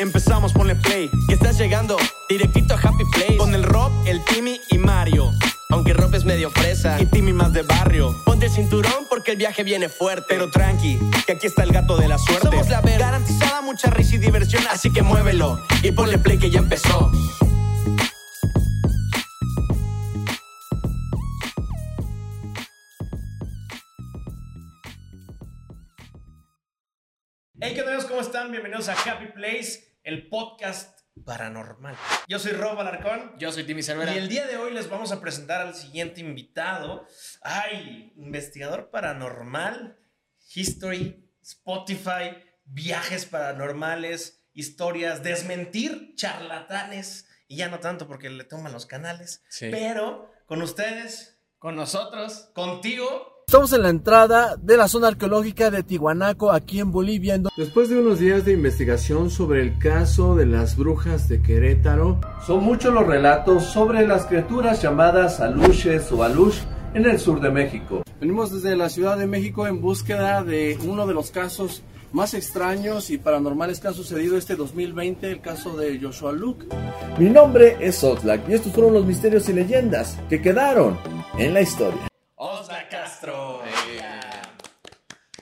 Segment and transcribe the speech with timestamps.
[0.00, 1.10] empezamos, ponle play.
[1.28, 1.96] Que estás llegando
[2.28, 3.36] directito a Happy Place.
[3.36, 5.30] Con el Rob, el Timmy y Mario.
[5.68, 8.14] Aunque Rob es medio fresa y Timmy más de barrio.
[8.24, 10.26] Ponte el cinturón porque el viaje viene fuerte.
[10.28, 12.48] Pero tranqui, que aquí está el gato de la suerte.
[12.48, 14.64] Somos la ver, garantizada mucha risa y diversión.
[14.70, 17.10] Así que muévelo y ponle play que ya empezó.
[27.62, 28.04] Hey, ¿qué tal?
[28.08, 28.50] ¿Cómo están?
[28.50, 31.96] Bienvenidos a Happy Place, el podcast paranormal.
[32.28, 33.32] Yo soy Rob Alarcón.
[33.38, 34.14] Yo soy Timmy Cervera.
[34.14, 37.06] Y el día de hoy les vamos a presentar al siguiente invitado.
[37.42, 39.98] Ay, investigador paranormal,
[40.54, 47.26] history, Spotify, viajes paranormales, historias, desmentir, charlatanes.
[47.48, 49.44] Y ya no tanto porque le toman los canales.
[49.48, 49.68] Sí.
[49.70, 52.50] Pero con ustedes, Con nosotros.
[52.54, 57.34] contigo, Estamos en la entrada de la zona arqueológica de Tihuanaco, aquí en Bolivia.
[57.34, 62.20] en Después de unos días de investigación sobre el caso de las brujas de Querétaro,
[62.46, 66.60] son muchos los relatos sobre las criaturas llamadas aluches o alush
[66.94, 68.04] en el sur de México.
[68.20, 73.10] Venimos desde la Ciudad de México en búsqueda de uno de los casos más extraños
[73.10, 76.66] y paranormales que han sucedido este 2020, el caso de Joshua Luke.
[77.18, 80.96] Mi nombre es Otlak y estos fueron los misterios y leyendas que quedaron
[81.36, 82.09] en la historia.
[82.42, 83.62] Osla Castro.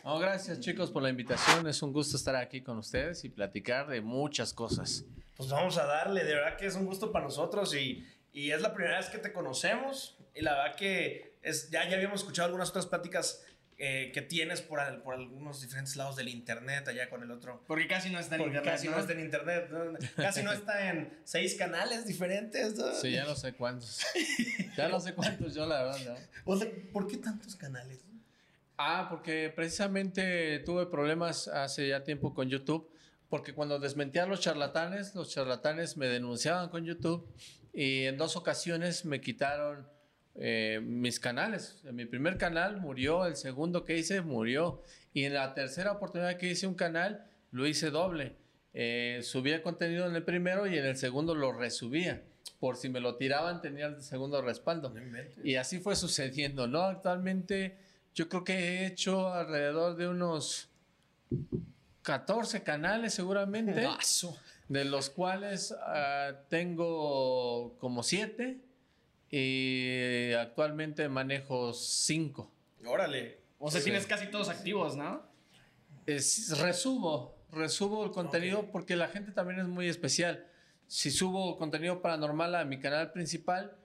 [0.02, 1.68] Oh, gracias chicos por la invitación.
[1.68, 5.04] Es un gusto estar aquí con ustedes y platicar de muchas cosas.
[5.36, 8.60] Pues vamos a darle, de verdad que es un gusto para nosotros y, y es
[8.62, 12.46] la primera vez que te conocemos y la verdad que es, ya, ya habíamos escuchado
[12.46, 13.46] algunas otras pláticas
[13.78, 17.62] eh, que tienes por, al- por algunos diferentes lados del internet allá con el otro.
[17.68, 18.74] Porque casi no está en Porque internet.
[18.74, 19.98] casi no está en internet, ¿no?
[20.16, 22.74] casi no está en seis canales diferentes.
[22.76, 22.92] ¿no?
[22.94, 24.00] Sí, ya no sé cuántos.
[24.76, 25.98] Ya no sé cuántos yo, la verdad.
[26.06, 26.52] ¿no?
[26.52, 28.00] O sea, ¿por qué tantos canales?
[28.76, 32.90] Ah, porque precisamente tuve problemas hace ya tiempo con YouTube.
[33.28, 37.28] Porque cuando desmentía a los charlatanes, los charlatanes me denunciaban con YouTube
[37.74, 39.86] y en dos ocasiones me quitaron
[40.40, 41.80] eh, mis canales.
[41.92, 44.82] Mi primer canal murió, el segundo que hice murió
[45.12, 48.36] y en la tercera oportunidad que hice un canal lo hice doble.
[48.72, 52.22] Eh, subía contenido en el primero y en el segundo lo resubía.
[52.60, 54.94] Por si me lo tiraban tenía el segundo respaldo.
[55.42, 56.82] Y así fue sucediendo, ¿no?
[56.82, 57.76] Actualmente
[58.14, 60.68] yo creo que he hecho alrededor de unos
[62.02, 63.88] 14 canales seguramente,
[64.68, 68.67] de los cuales ah, tengo como 7
[69.30, 72.50] y actualmente manejo 5.
[72.86, 73.38] Órale.
[73.58, 75.22] O sea, tienes casi todos activos, ¿no?
[76.06, 80.46] Es, resubo, resubo el contenido porque la gente también es muy especial.
[80.86, 83.76] Si subo contenido paranormal a mi canal principal,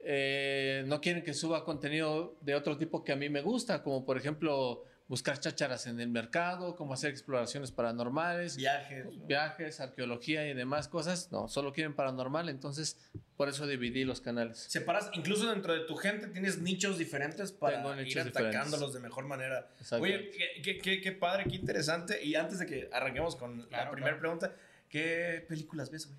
[0.00, 4.04] eh, no quieren que suba contenido de otro tipo que a mí me gusta, como
[4.04, 9.04] por ejemplo buscar chácharas en el mercado, como hacer exploraciones paranormales, Viajes.
[9.04, 9.26] ¿no?
[9.26, 11.30] viajes, arqueología y demás cosas.
[11.30, 12.96] No, solo quieren paranormal, entonces
[13.36, 14.56] por eso dividí los canales.
[14.70, 18.94] Separas, incluso dentro de tu gente tienes nichos diferentes para Tengo ir atacándolos diferentes.
[18.94, 19.68] de mejor manera.
[20.00, 22.24] Oye, qué, qué- qué- qué padre, qué interesante.
[22.24, 24.38] Y antes de que arranquemos con la Claro, primera claro.
[24.38, 24.56] pregunta,
[24.88, 26.18] ¿qué películas ves, güey?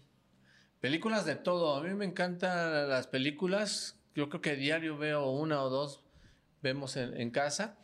[0.82, 1.78] Películas de todo.
[1.78, 3.98] A mí me encantan las películas.
[4.14, 6.04] Yo creo que diario veo una o dos,
[6.62, 7.76] vemos en, en casa.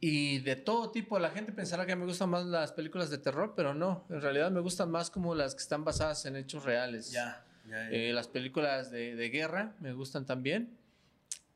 [0.00, 1.18] Y de todo tipo.
[1.18, 4.04] La gente pensará que me gustan más las películas de terror, pero no.
[4.10, 7.10] En realidad me gustan más como las que están basadas en hechos reales.
[7.10, 7.90] Ya, ya, ya.
[7.90, 10.76] Eh, las películas de, de guerra me gustan también.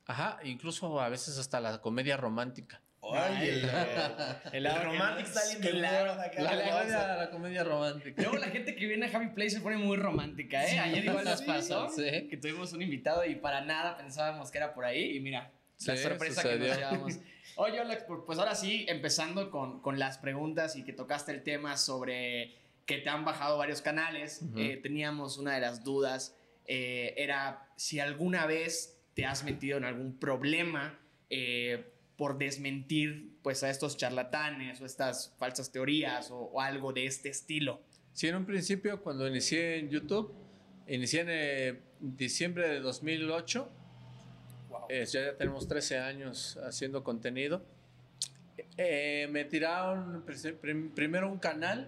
[0.06, 2.80] Ajá, incluso a veces hasta la comedia romántica.
[3.02, 3.60] Ay, el,
[4.62, 8.22] Claro, Word acá, La, la la comedia romántica.
[8.22, 10.78] Luego la gente que viene a Happy Place se pone muy romántica, ¿eh?
[10.78, 12.28] Ayer igual nos sí, pasó sí.
[12.28, 15.50] que tuvimos un invitado y para nada pensábamos que era por ahí y mira,
[15.86, 16.68] la sorpresa que sucedió.
[16.68, 17.18] nos llevamos.
[17.56, 21.76] Oye, Alex, pues ahora sí, empezando con, con las preguntas y que tocaste el tema
[21.76, 22.56] sobre
[22.86, 28.00] que te han bajado varios canales, eh, teníamos una de las dudas, eh, era si
[28.00, 34.80] alguna vez te has metido en algún problema eh, por desmentir pues a estos charlatanes
[34.80, 37.80] o estas falsas teorías o, o algo de este estilo.
[38.12, 40.34] Sí, en un principio, cuando inicié en YouTube,
[40.88, 43.70] inicié en eh, diciembre de 2008.
[44.92, 47.62] Eh, ya tenemos 13 años haciendo contenido.
[48.76, 51.86] Eh, me tiraron prim- prim- primero un canal.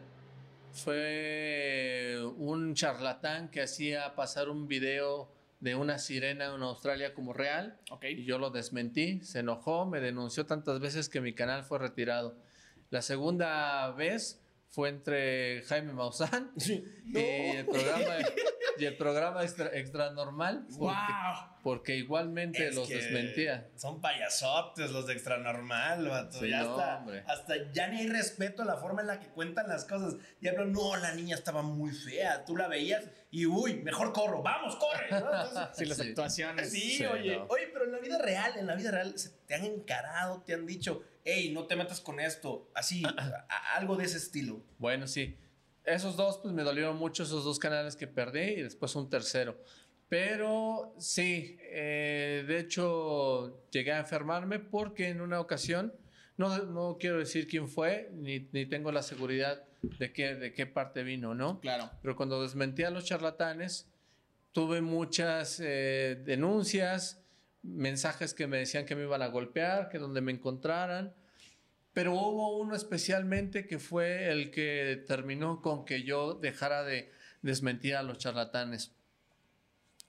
[0.73, 5.29] Fue un charlatán que hacía pasar un video
[5.59, 7.77] de una sirena en Australia como real.
[7.91, 8.05] ¿Ok?
[8.05, 12.37] Y yo lo desmentí, se enojó, me denunció tantas veces que mi canal fue retirado.
[12.91, 14.41] La segunda vez
[14.73, 18.15] fue entre Jaime Maussan y el programa
[18.79, 20.65] y el programa extra, extra normal.
[20.67, 21.53] Porque, ¡Wow!
[21.63, 23.69] porque igualmente Es los desmentía.
[23.77, 26.41] Son payasotes los de extra normal, vato.
[26.41, 26.79] Sí, ya no,
[27.27, 30.17] hasta, ya ni hay respeto a la forma en la que cuentan las cosas.
[30.41, 32.45] Ya pero no, la niña estaba muy fea.
[32.47, 35.07] Tú la veías y uy, mejor corro, vamos, corre.
[35.11, 35.19] ¿no?
[35.19, 36.09] Entonces, Sí, las Sí.
[36.09, 36.71] actuaciones.
[36.71, 37.45] Sí, Sí, oye, no.
[37.51, 40.55] oye, pero en la vida real, en la vida real, se te han encarado, te
[40.55, 43.03] han dicho, hey, no te metas con esto, así,
[43.77, 44.63] algo de ese estilo.
[44.79, 45.37] Bueno, sí.
[45.85, 49.59] Esos dos, pues me dolieron mucho, esos dos canales que perdí y después un tercero.
[50.09, 55.95] Pero sí, eh, de hecho llegué a enfermarme porque en una ocasión,
[56.37, 60.67] no, no quiero decir quién fue, ni, ni tengo la seguridad de qué, de qué
[60.67, 61.61] parte vino, ¿no?
[61.61, 61.91] Claro.
[62.03, 63.89] Pero cuando desmentí a los charlatanes,
[64.53, 67.22] tuve muchas eh, denuncias,
[67.63, 71.15] mensajes que me decían que me iban a golpear, que donde me encontraran.
[71.93, 77.13] Pero hubo uno especialmente que fue el que terminó con que yo dejara de
[77.43, 78.93] desmentir a los charlatanes.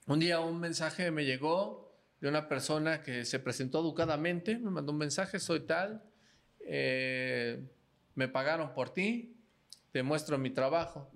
[0.06, 1.84] Un día un mensaje me llegó
[2.20, 6.02] de una persona que se presentó educadamente, me mandó un mensaje, soy tal,
[6.60, 7.62] eh,
[8.14, 9.36] me pagaron por ti,
[9.92, 11.10] te muestro mi trabajo.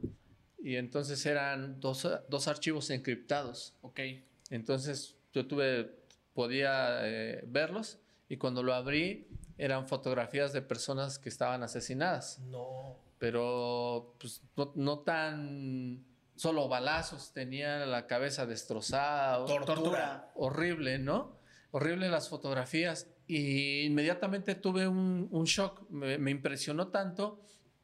[0.59, 3.75] Y entonces eran dos, dos archivos encriptados.
[3.81, 4.01] Ok.
[4.51, 5.91] Entonces yo tuve,
[6.39, 7.99] podía eh, verlos
[8.29, 9.27] y cuando lo abrí
[9.57, 12.97] eran fotografías de personas que estaban asesinadas, No.
[13.19, 16.05] pero pues, no, no tan
[16.37, 20.31] solo balazos, tenía la cabeza destrozada, Tortura.
[20.37, 21.37] horrible, ¿no?
[21.73, 27.41] Horrible las fotografías y inmediatamente tuve un, un shock, me, me impresionó tanto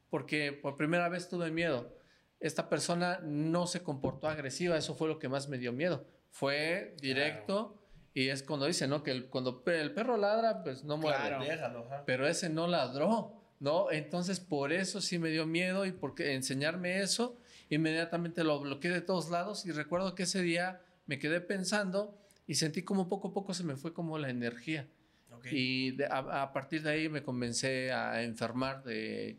[0.09, 1.93] porque por primera vez tuve miedo.
[2.39, 6.05] Esta persona no se comportó agresiva, eso fue lo que más me dio miedo.
[6.29, 7.81] Fue directo
[8.15, 9.03] y es cuando dice, ¿no?
[9.03, 11.27] Que el, cuando el perro ladra, pues no muerde.
[11.27, 11.43] Claro.
[11.43, 11.87] Déjalo.
[12.07, 13.91] Pero ese no ladró, ¿no?
[13.91, 17.37] Entonces por eso sí me dio miedo y porque enseñarme eso,
[17.69, 22.17] inmediatamente lo bloqueé de todos lados y recuerdo que ese día me quedé pensando
[22.47, 24.87] y sentí como poco a poco se me fue como la energía.
[25.31, 25.47] Ok.
[25.51, 29.37] Y de- a, a partir de ahí me comencé a enfermar de,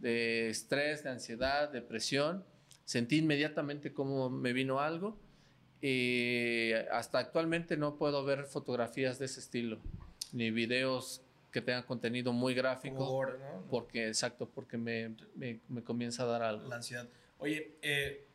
[0.00, 2.44] de estrés, de ansiedad, depresión.
[2.84, 5.20] Sentí inmediatamente como me vino algo
[5.80, 9.78] y hasta actualmente no puedo ver fotografías de ese estilo,
[10.32, 11.22] ni videos
[11.52, 13.66] que tengan contenido muy gráfico, Gore, ¿no?
[13.70, 16.68] porque exacto, porque me, me, me comienza a dar algo.
[16.68, 17.08] La ansiedad.
[17.38, 18.26] Oye, eh,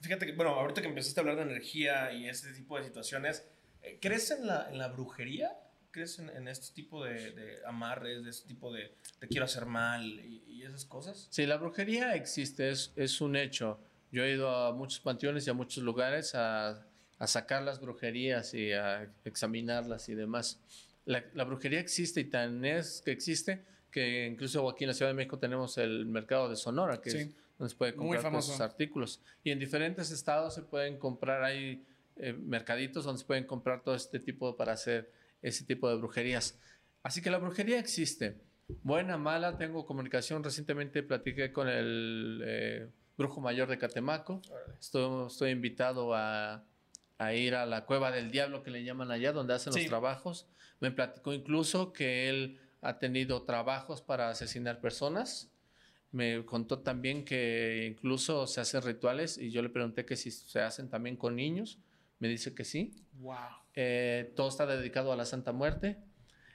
[0.00, 3.46] fíjate que, bueno, ahorita que empezaste a hablar de energía y este tipo de situaciones,
[3.82, 5.58] eh, ¿crees en la, en la brujería?
[5.90, 9.66] ¿Crees en, en este tipo de, de amarres, de este tipo de te quiero hacer
[9.66, 11.28] mal y, y esas cosas?
[11.30, 13.78] Sí, la brujería existe, es, es un hecho.
[14.10, 16.86] Yo he ido a muchos panteones y a muchos lugares a,
[17.22, 20.58] a sacar las brujerías y a examinarlas y demás.
[21.04, 25.10] La, la brujería existe y tan es que existe que incluso aquí en la Ciudad
[25.12, 27.18] de México tenemos el mercado de Sonora, que Sí.
[27.18, 27.28] es
[27.58, 29.20] donde se puede comprar todos esos artículos.
[29.44, 31.84] Y en diferentes estados se pueden comprar, hay
[32.16, 35.08] eh, mercaditos donde se pueden comprar todo este tipo para hacer
[35.42, 36.58] ese tipo de brujerías.
[37.04, 38.36] Así que la brujería existe.
[38.82, 40.42] Buena, mala, tengo comunicación.
[40.42, 44.42] Recientemente platiqué con el eh, brujo mayor de Catemaco.
[44.80, 46.64] Estoy, estoy invitado a,
[47.24, 49.80] a ir a la cueva del diablo que le llaman allá, donde hacen Sí.
[49.80, 50.46] los trabajos.
[50.80, 55.50] Me platicó incluso que él ha tenido trabajos para asesinar personas.
[56.10, 60.60] Me contó también que incluso se hacen rituales y yo le pregunté que si se
[60.60, 61.78] hacen también con niños.
[62.18, 62.94] Me dice que sí.
[63.14, 63.36] Wow.
[63.74, 65.98] Eh, todo está dedicado a la Santa Muerte.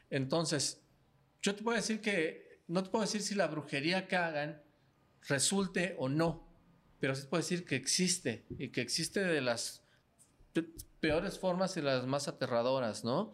[0.09, 0.83] Entonces,
[1.41, 4.61] yo te puedo decir que, no te puedo decir si la brujería que hagan
[5.27, 6.47] resulte o no,
[6.99, 9.83] pero sí te puedo decir que existe y que existe de las
[10.99, 13.33] peores formas y las más aterradoras, ¿no?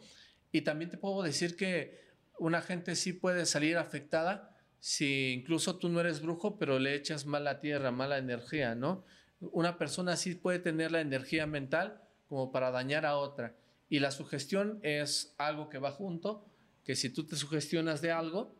[0.51, 2.01] Y también te puedo decir que
[2.37, 7.25] una gente sí puede salir afectada si incluso tú no eres brujo, pero le echas
[7.25, 9.05] mala tierra, mala energía, ¿no?
[9.39, 13.55] Una persona sí puede tener la energía mental como para dañar a otra.
[13.89, 16.45] Y la sugestión es algo que va junto,
[16.83, 18.55] que si tú te sugestionas de algo,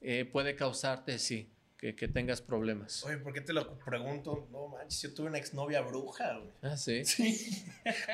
[0.00, 3.04] eh, puede causarte, sí, que, que tengas problemas.
[3.04, 4.48] Oye, ¿por qué te lo pregunto?
[4.50, 6.50] No manches, yo tuve una exnovia bruja, güey.
[6.62, 7.04] Ah, sí.
[7.04, 7.64] Sí.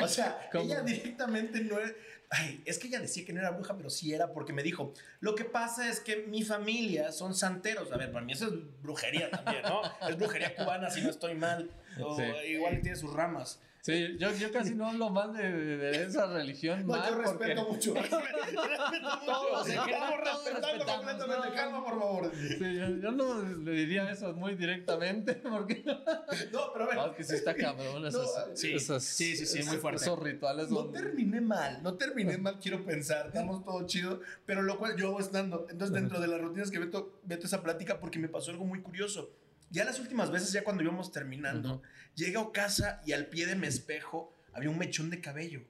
[0.01, 0.65] O sea, ¿Cómo?
[0.65, 1.91] ella directamente no era.
[2.31, 4.93] Ay, es que ella decía que no era bruja, pero sí era porque me dijo:
[5.21, 7.91] Lo que pasa es que mi familia son santeros.
[7.93, 9.83] A ver, para mí eso es brujería también, ¿no?
[10.09, 11.71] Es brujería cubana, si no estoy mal.
[12.01, 12.23] O Sí.
[12.49, 13.61] igual tiene sus ramas.
[13.85, 16.87] Sí, yo, yo casi no hablo mal de, de- de esa religión.
[16.87, 17.93] No, mal yo porque- respeto mucho.
[17.93, 19.27] Respeto mucho.
[19.27, 19.91] Todos, Estamos
[20.25, 21.49] todos respetando completamente.
[21.51, 21.55] ¿no?
[21.55, 22.33] Calma, por favor.
[22.35, 26.97] Sí, yo, yo no le diría eso muy directamente porque No, pero a ver.
[26.97, 30.03] no, es que sí está cabrón esos, sí, esos- sí, sí, sí, muy fuerte.
[30.03, 34.63] esos rituales No donde- terminé mal, no terminé mal, quiero pensar, estamos todo chido, pero
[34.63, 35.67] lo cual yo hago estando.
[35.69, 38.81] Entonces, dentro de las rutinas que meto, meto esa plática porque me pasó algo muy
[38.81, 39.31] curioso.
[39.71, 41.83] Ya las últimas veces, ya cuando íbamos terminando, Ujú.
[42.15, 45.63] llego a casa y al pie de mi espejo había un mechón de cabello.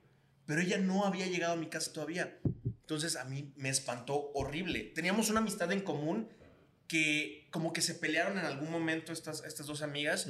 [0.46, 2.38] Pero ella no había llegado a mi casa todavía.
[2.82, 4.92] Entonces a mí me espantó horrible.
[4.94, 6.28] Teníamos una amistad en común
[6.86, 10.28] que como que se pelearon en algún momento estas, estas dos amigas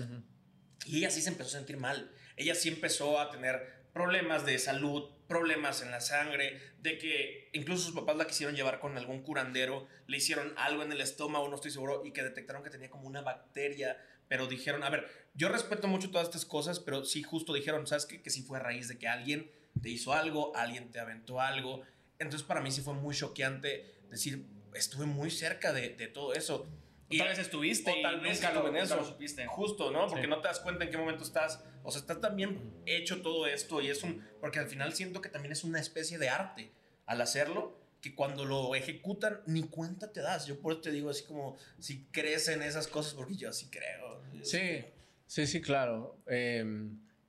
[0.86, 2.12] y ella sí se empezó a sentir mal.
[2.36, 7.84] Ella sí empezó a tener problemas de salud, problemas en la sangre, de que incluso
[7.84, 11.54] sus papás la quisieron llevar con algún curandero, le hicieron algo en el estómago, no
[11.54, 13.96] estoy seguro, y que detectaron que tenía como una bacteria,
[14.28, 18.04] pero dijeron, a ver, yo respeto mucho todas estas cosas, pero sí justo dijeron, ¿sabes
[18.04, 18.20] qué?
[18.20, 21.82] Que sí fue a raíz de que alguien te hizo algo, alguien te aventó algo.
[22.18, 26.68] Entonces para mí sí fue muy choqueante decir, estuve muy cerca de, de todo eso.
[27.12, 28.96] O tal vez estuviste o y tal vez nunca lo- en nunca eso.
[28.96, 29.46] lo supiste.
[29.46, 30.06] Justo, ¿no?
[30.08, 30.28] Porque Sí.
[30.30, 31.62] no te das cuenta en qué momento estás.
[31.82, 34.24] O sea, está también hecho todo esto y es un.
[34.40, 36.72] Porque al final siento que también es una especie de arte
[37.06, 37.78] al hacerlo.
[38.00, 40.46] Que cuando lo ejecutan, ni cuenta te das.
[40.46, 43.68] Yo por eso te digo así como si crees en esas cosas, porque yo sí
[43.70, 44.20] creo.
[44.42, 44.84] Sí,
[45.26, 46.18] sí, sí, claro.
[46.26, 46.64] Eh,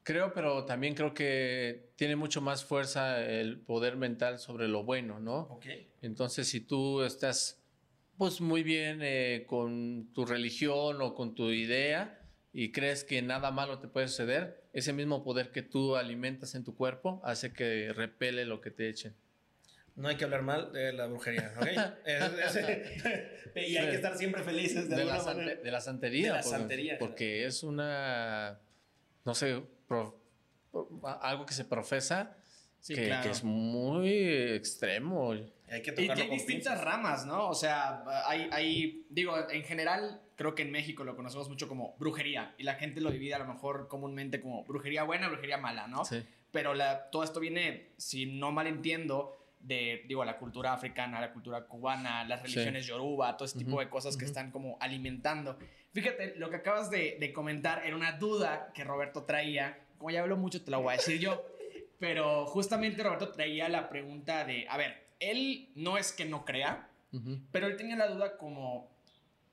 [0.03, 5.19] creo, pero también creo que tiene mucho más fuerza el poder mental sobre lo bueno,
[5.21, 5.41] ¿no?
[5.49, 5.65] Ok.
[6.01, 7.61] Entonces, si tú estás
[8.17, 12.19] pues muy bien eh, con tu religión o con tu idea
[12.53, 16.63] y crees que nada malo te puede suceder, ese mismo poder que tú alimentas en
[16.63, 19.13] tu cuerpo hace que repele lo que te echen.
[19.95, 21.67] No hay que hablar mal de la brujería, ¿ok?
[22.05, 23.05] Es- es-
[23.55, 25.55] y hay que estar siempre felices de, De, la, manera.
[25.61, 26.23] de la santería.
[26.27, 28.59] De la porque- santería, Porque es una,
[29.23, 30.19] no sé, pro-
[31.21, 32.37] algo que se profesa
[32.81, 33.23] Sí, que, claro.
[33.23, 34.09] que es muy
[34.53, 35.33] extremo.
[35.69, 36.83] Hay que Y tocarlo que hay con distintas pinzas.
[36.85, 37.49] ramas, ¿no?
[37.49, 41.95] O sea, hay, hay, digo, en general, creo que en México lo conocemos mucho como
[41.97, 42.53] brujería.
[42.57, 46.05] Y la gente lo divide a lo mejor comúnmente como brujería buena, brujería mala, ¿no?
[46.05, 46.23] Sí.
[46.51, 51.33] Pero la, todo esto viene, si no mal entiendo, de, digo, la cultura africana, la
[51.33, 52.47] cultura cubana, las Sí.
[52.53, 55.57] religiones yoruba, todo ese tipo de cosas que están como alimentando.
[55.93, 59.79] Fíjate, lo que acabas de, de comentar era una duda que Roberto traía.
[59.97, 61.43] Como ya hablo mucho, te la voy a decir yo.
[61.99, 66.89] Pero justamente Roberto traía la pregunta de, a ver, él no es que no crea,
[67.51, 68.93] pero él tenía la duda como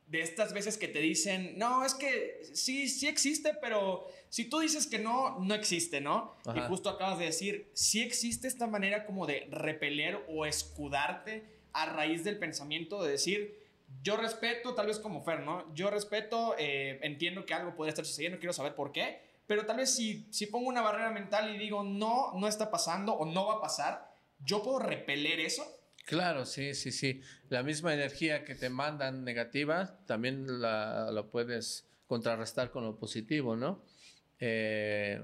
[0.08, 4.58] de estas veces que te dicen, no, es que sí, sí existe, pero si tú
[4.58, 6.34] dices que no, no existe, ¿no?
[6.54, 11.86] Y justo acabas de decir, sí existe esta manera como de repeler o escudarte a
[11.86, 13.58] raíz del pensamiento de decir,
[14.02, 15.72] yo respeto, tal vez como Fer, ¿no?
[15.74, 19.78] Yo respeto, eh, entiendo que algo puede estar sucediendo, quiero saber por qué, pero tal
[19.78, 23.46] vez si, si pongo una barrera mental y digo, no, no está pasando o no
[23.46, 24.11] va a pasar,
[24.44, 25.64] yo puedo repeler eso.
[26.04, 27.20] Claro, sí, sí, sí.
[27.48, 33.56] La misma energía que te mandan negativa, también la, la puedes contrarrestar con lo positivo,
[33.56, 33.84] ¿no?
[34.38, 35.22] Eh,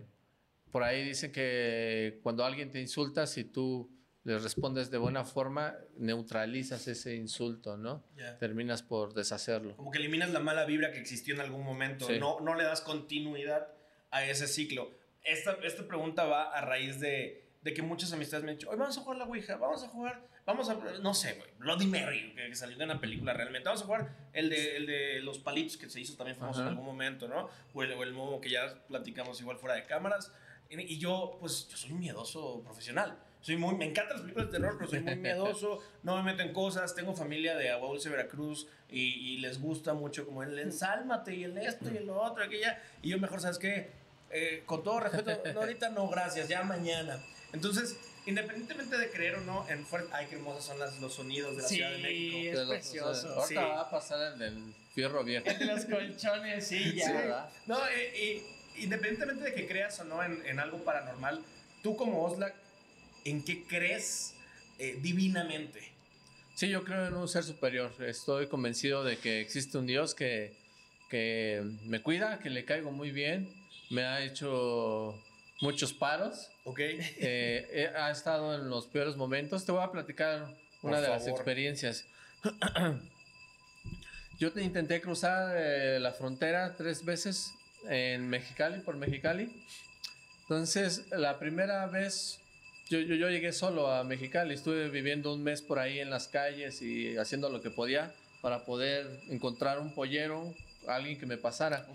[0.70, 3.90] por ahí dicen que cuando alguien te insulta, si tú
[4.24, 8.04] le respondes de buena forma, neutralizas ese insulto, ¿no?
[8.16, 8.38] Ya.
[8.38, 9.76] Terminas por deshacerlo.
[9.76, 12.06] Como que eliminas la mala vibra que existió en algún momento.
[12.06, 12.18] Sí.
[12.18, 13.68] No, no le das continuidad
[14.10, 14.90] a ese ciclo.
[15.24, 18.78] Esta, esta pregunta va a raíz de, de que muchas amistades me han dicho, hoy
[18.78, 22.32] vamos a jugar la Ouija, vamos a jugar, vamos a, no sé, güey, Bloody Mary,
[22.34, 23.68] que, salió de una película realmente.
[23.68, 26.68] Vamos a jugar el de, el de los palitos que se hizo también famoso en
[26.68, 27.50] algún momento, ¿no?
[27.74, 30.32] O el, o el momo que ya platicamos igual fuera de cámaras.
[30.70, 33.18] Y, yo, pues, yo soy un miedoso profesional.
[33.42, 36.42] Soy muy, me encantan las películas de terror, pero soy muy miedoso, no me meto
[36.42, 36.94] en cosas.
[36.94, 41.44] Tengo familia de Agua Dulce, Veracruz, y, y les gusta mucho como el ensálmate y
[41.44, 42.82] el esto y el otro, aquella.
[43.02, 43.90] Y yo mejor, ¿sabes qué?
[44.30, 47.18] Eh, con todo respeto, no, ahorita no, gracias, ya mañana.
[47.52, 51.56] Entonces, independientemente de creer o no, en fuerte, ay, qué hermosos son las, los sonidos
[51.56, 52.36] de la Ciudad de México.
[52.38, 53.28] es De los- precioso.
[53.34, 53.54] Ahorita sí.
[53.70, 55.46] va a pasar el del fierro viejo.
[55.48, 57.06] El de los colchones, sí, ya.
[57.06, 57.50] Sí, ¿verdad?
[57.66, 58.42] No, eh,
[58.76, 61.42] y independientemente de que creas o no en, en algo paranormal,
[61.82, 62.54] tú como Oslak,
[63.24, 64.34] ¿en qué crees
[64.78, 65.92] eh, divinamente?
[66.54, 67.92] Sí, yo creo en un ser superior.
[68.00, 70.54] Estoy convencido de que existe un Dios que,
[71.08, 73.48] que me cuida, que le caigo muy bien.
[73.90, 75.16] Me ha hecho
[75.60, 76.50] muchos paros.
[76.64, 76.78] ¿Ok?
[76.80, 79.64] Eh, he- ha estado en los peores momentos.
[79.64, 80.42] Te voy a platicar
[80.82, 81.38] una Por de las favor.
[81.40, 82.04] experiencias.
[84.38, 87.52] Yo te intenté cruzar eh, la frontera tres veces
[87.88, 89.50] en Mexicali, por Mexicali.
[90.42, 92.38] Entonces, la primera vez
[92.88, 94.54] yo, yo, yo llegué solo a Mexicali.
[94.54, 98.64] Estuve viviendo un mes por ahí en las calles y haciendo lo que podía para
[98.64, 100.54] poder encontrar un pollero,
[100.86, 101.86] alguien que me pasara.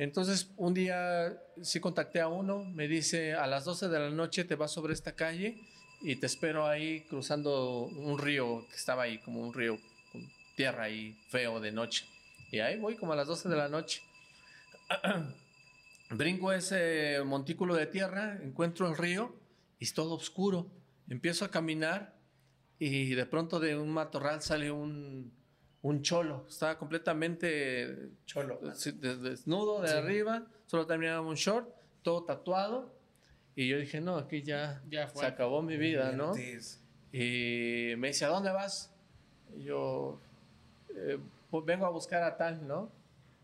[0.00, 4.44] Entonces, un día sí contacté a uno, me dice, a las 12 de la noche
[4.44, 5.58] te vas sobre esta calle
[6.00, 9.78] y te espero ahí cruzando un río que estaba ahí, como un río
[10.10, 10.26] con
[10.56, 12.06] tierra ahí feo de noche.
[12.50, 14.00] Y ahí voy como a las 12 de la noche.
[16.10, 19.38] Brinco ese montículo de tierra, encuentro el río
[19.78, 20.72] y es todo oscuro.
[21.10, 22.18] Empiezo a caminar
[22.78, 25.39] y de pronto de un matorral sale un,
[25.82, 26.44] un cholo.
[26.48, 28.60] Estaba completamente Cholo.
[28.60, 31.68] desnudo de arriba, solo tenía un short,
[32.02, 32.92] todo tatuado.
[33.56, 35.20] Y yo dije, no, aquí ya, Ya fue.
[35.22, 36.32] se acabó mi vida, ¿no?
[37.12, 38.92] Y me dice, ¿a dónde vas?
[39.56, 40.20] Y yo,
[40.94, 41.18] "Eh,
[41.50, 42.84] pues vengo a buscar a tal, ¿no?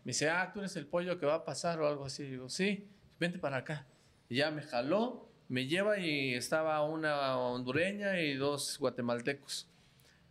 [0.05, 2.23] Me dice, ah, tú eres el pollo que va a pasar o algo así.
[2.23, 2.87] digo, sí,
[3.19, 3.85] vente para acá.
[4.29, 9.67] Y ya me jaló, me lleva y estaba una hondureña y dos guatemaltecos.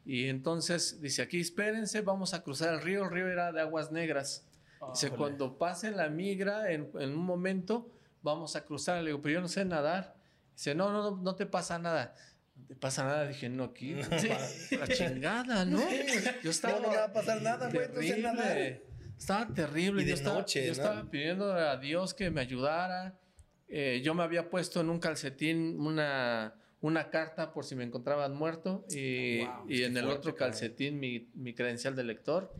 [0.06, 3.04] Y entonces dice, aquí espérense, vamos a cruzar el río.
[3.04, 4.46] El río era de aguas negras.
[4.92, 7.90] Dice, cuando pase la migra, en, en un momento,
[8.22, 9.02] vamos a cruzar.
[9.02, 10.14] Le digo, pero yo no sé nadar.
[10.54, 12.14] Dice, no, no, no, no te pasa nada.
[12.54, 13.26] No te pasa nada.
[13.26, 13.94] Dije, no, aquí.
[14.70, 15.80] La chingada, ¿no?
[16.44, 16.78] Yo estaba.
[16.78, 18.46] No, no va a pasar nada, güey, no sé nadar.
[18.46, 18.82] terrible.
[19.18, 20.02] Estaba terrible.
[20.02, 20.72] Y de yo estaba, noche, yo ¿no?
[20.72, 23.18] estaba pidiendo a Dios que me ayudara.
[23.66, 26.54] Eh, yo me había puesto en un calcetín una,
[26.87, 30.99] una carta por si me encontraban muerto y, Wow, y en el fuerte, otro calcetín
[31.00, 32.52] mi, mi credencial de lector.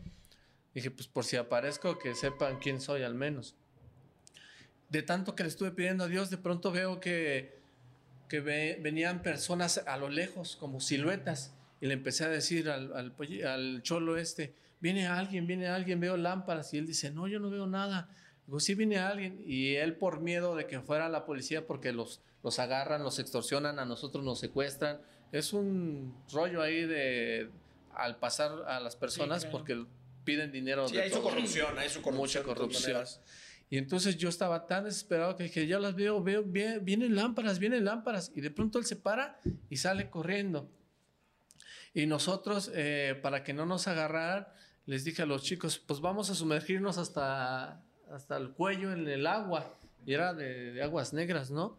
[0.73, 3.55] Dije, pues por si aparezco, que sepan quién soy al menos.
[4.89, 7.55] De tanto que le estuve pidiendo a Dios, de pronto veo que,
[8.29, 11.53] que ve- venían personas a lo lejos, como siluetas.
[11.81, 13.13] Y le empecé a decir al, al,
[13.45, 16.73] al cholo este, viene alguien, viene alguien, veo lámparas.
[16.73, 18.09] Y él dice, no, yo no veo nada.
[18.45, 19.43] Digo, sí viene alguien.
[19.45, 23.79] Y él por miedo de que fuera la policía, porque los, los agarran, los extorsionan,
[23.79, 24.99] a nosotros nos secuestran.
[25.31, 27.49] Es un rollo ahí de
[27.93, 29.57] al pasar a las personas claro.
[29.57, 29.85] porque
[30.23, 30.87] piden dinero.
[30.87, 32.17] Sí, de hay su corrupción, hay su corrupción.
[32.21, 33.03] Mucha corrupción.
[33.69, 37.59] Y entonces yo estaba tan desesperado que dije, ya las veo, veo, vie- vienen lámparas,
[37.59, 38.31] vienen lámparas.
[38.33, 40.69] Y de pronto él se para y sale corriendo.
[41.93, 44.47] Y nosotros, eh, para que no nos agarraran,
[44.85, 49.27] les dije a los chicos, pues vamos a sumergirnos hasta, hasta el cuello en el
[49.27, 49.73] agua.
[50.05, 51.77] Y era de, de aguas negras, ¿no?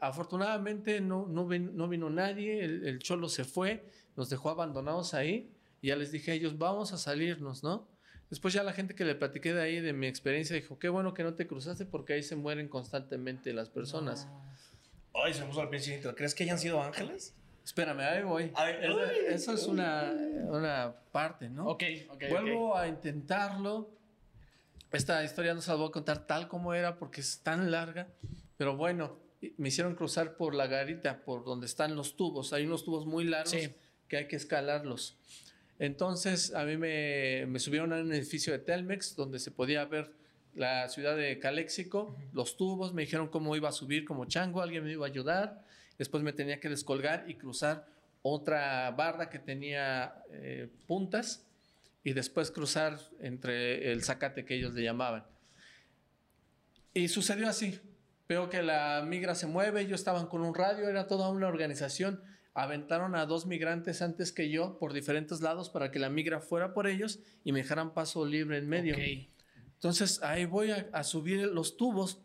[0.00, 3.84] Afortunadamente no, no, vin- no vino nadie, el, el cholo se fue,
[4.16, 5.50] nos dejó abandonados ahí.
[5.82, 7.86] Y ya les dije a ellos, vamos a salirnos, ¿no?
[8.30, 11.14] Después ya la gente que le platiqué de ahí, de mi experiencia, dijo, qué bueno
[11.14, 14.26] que no te cruzaste porque ahí se mueren constantemente las personas.
[15.14, 16.14] Ay, se me puso al principio.
[16.14, 17.34] ¿Crees que hayan sido ángeles?
[17.64, 18.50] Espérame, ahí voy.
[18.54, 18.84] A ver,
[19.28, 20.12] Eso- es una,
[20.48, 21.66] una parte, ¿no?
[21.68, 22.24] Ok, ok.
[22.30, 23.90] Vuelvo a intentarlo.
[24.92, 28.08] Esta historia no se la voy a contar tal como era porque es tan larga.
[28.56, 29.18] Pero bueno,
[29.58, 32.52] me hicieron cruzar por la garita, por donde están los tubos.
[32.52, 33.70] Hay unos tubos muy largos Sí.
[34.08, 35.16] que hay que escalarlos.
[35.78, 40.10] Entonces a mí me, me subieron a un edificio de Telmex donde se podía ver
[40.54, 44.84] la ciudad de Caléxico, los tubos, me dijeron cómo iba a subir como chango, alguien
[44.84, 45.62] me iba a ayudar.
[45.98, 47.86] Después me tenía que descolgar y cruzar
[48.22, 51.44] otra barda que tenía eh, puntas
[52.02, 55.24] y después cruzar entre el zacate que ellos le llamaban.
[56.94, 57.78] Y sucedió así.
[58.28, 62.22] Veo que la migra se mueve, ellos estaban con un radio, era toda una organización.
[62.54, 66.72] Aventaron a dos migrantes antes que yo por diferentes lados para que la migra fuera
[66.72, 68.96] por ellos y me dejaran paso libre en medio.
[69.74, 72.22] Entonces ahí voy a, a subir los tubos.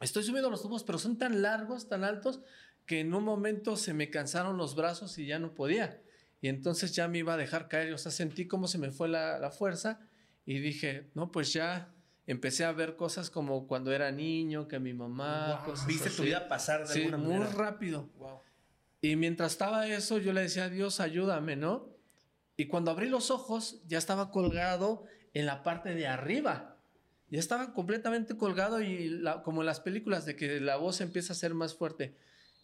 [0.00, 2.40] Estoy subiendo los tubos, pero son tan largos, tan altos,
[2.86, 6.00] que en un momento se me cansaron los brazos y ya no podía.
[6.40, 7.92] Y entonces ya me iba a dejar caer.
[7.92, 10.00] O sea, sentí cómo se me fue la, la fuerza
[10.46, 11.92] y dije, no, pues ya
[12.28, 15.56] empecé a ver cosas como cuando era niño, que mi mamá...
[15.56, 15.64] Wow.
[15.72, 16.24] cosas ¿Viste tu así.
[16.26, 17.52] vida pasar de Sí, alguna muy manera?
[17.56, 18.08] rápido.
[18.18, 18.38] Wow.
[19.00, 21.88] Y mientras estaba eso, yo le decía a Dios, ayúdame, ¿no?
[22.56, 26.76] Y cuando abrí los ojos, ya estaba colgado en la parte de arriba.
[27.30, 31.32] Ya estaba completamente colgado y la- como en las películas de que la voz empieza
[31.32, 32.14] a ser más fuerte.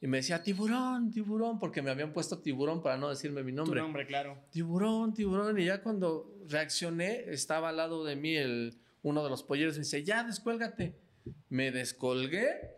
[0.00, 3.56] Y me decía, tiburón, tiburón, porque me habían puesto tiburón para no decirme mi Tu
[3.56, 3.80] nombre.
[3.80, 4.36] nombre, claro.
[4.50, 5.58] Tiburón, tiburón.
[5.58, 9.74] Y ya cuando reaccioné, estaba al lado de mí el, uno de los polleros.
[9.76, 10.96] Me dice, ya, descuélgate.
[11.48, 12.72] Me descolgué,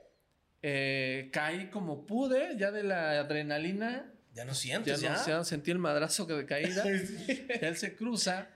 [0.62, 4.12] eh, caí como pude, ya de la adrenalina.
[4.34, 5.24] Ya no Ya sientes, no ya.
[5.26, 6.84] ya sentí el madrazo que de caída.
[7.62, 8.48] Él se cruza,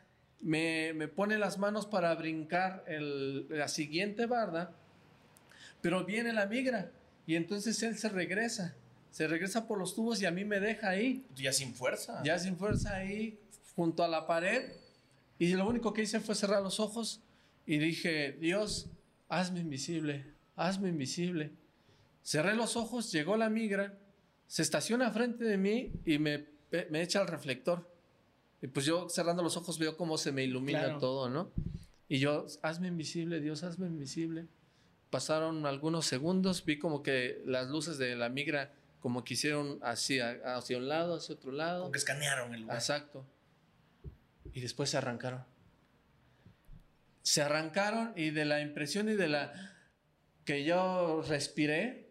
[0.42, 4.72] me, me pone las manos para brincar el- la siguiente barda,
[5.80, 6.90] pero viene la migra.
[7.26, 8.74] Y entonces él se regresa.
[9.11, 12.20] Se regresa por los tubos y a mí me deja ahí Ya sin fuerza.
[12.24, 13.38] ya sin fuerza ahí
[13.74, 14.72] junto a la pared
[15.38, 17.20] y lo único que hice fue cerrar los ojos
[17.74, 18.88] y dije, Dios,
[19.28, 21.52] hazme invisible, hazme invisible.
[22.22, 23.98] Cerré los ojos, llegó la migra,
[24.46, 26.46] se estaciona frente de mí y me,
[26.90, 27.88] me echa el reflector.
[28.62, 30.98] Y pues yo cerrando los ojos veo cómo se me ilumina Claro.
[30.98, 31.50] todo, ¿no?
[32.09, 34.46] Y yo, hazme invisible, Dios, hazme invisible.
[35.11, 40.18] Pasaron algunos segundos, vi como que las luces de la migra como que hicieron así,
[40.20, 41.80] a- hacia un lado, hacia otro lado.
[41.83, 42.76] Como que escanearon el lugar.
[42.76, 43.24] Exacto.
[44.52, 45.44] Y después se arrancaron.
[47.22, 49.52] Se arrancaron y de la impresión y de la
[50.44, 52.11] que yo respiré,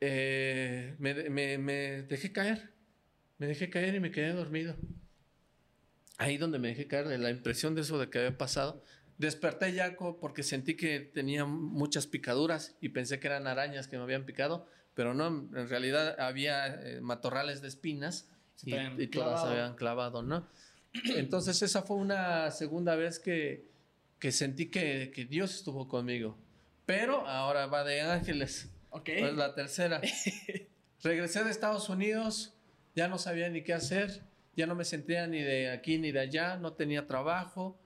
[0.00, 2.70] eh, me, me- me dejé caer.
[3.38, 4.76] Me dejé caer y me quedé dormido.
[6.18, 8.82] ahí donde me dejé caer, la impresión de eso de que había pasado.
[9.18, 14.04] Desperté ya porque sentí que tenía muchas picaduras y pensé que eran arañas que me
[14.04, 18.28] habían picado, pero no, en realidad había eh, matorrales de espinas
[18.64, 18.70] y,
[19.02, 20.48] y todas se habían clavado, ¿no?
[21.16, 23.66] Entonces esa fue una segunda vez que,
[24.18, 26.36] que sentí que, que, Dios estuvo conmigo.
[26.86, 28.70] Pero ahora va de ángeles.
[28.90, 29.08] Ok.
[29.08, 30.00] Es la tercera.
[31.02, 32.54] Regresé de Estados Unidos,
[32.94, 34.22] ya no sabía ni qué hacer,
[34.56, 37.76] ya no me sentía ni de aquí ni de allá, no tenía trabajo.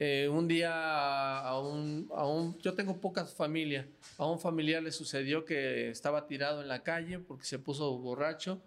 [0.00, 4.92] Eh, un día a un, a un, yo tengo poca familia, a un familiar le
[4.92, 8.62] sucedió que estaba tirado en la calle porque se puso borracho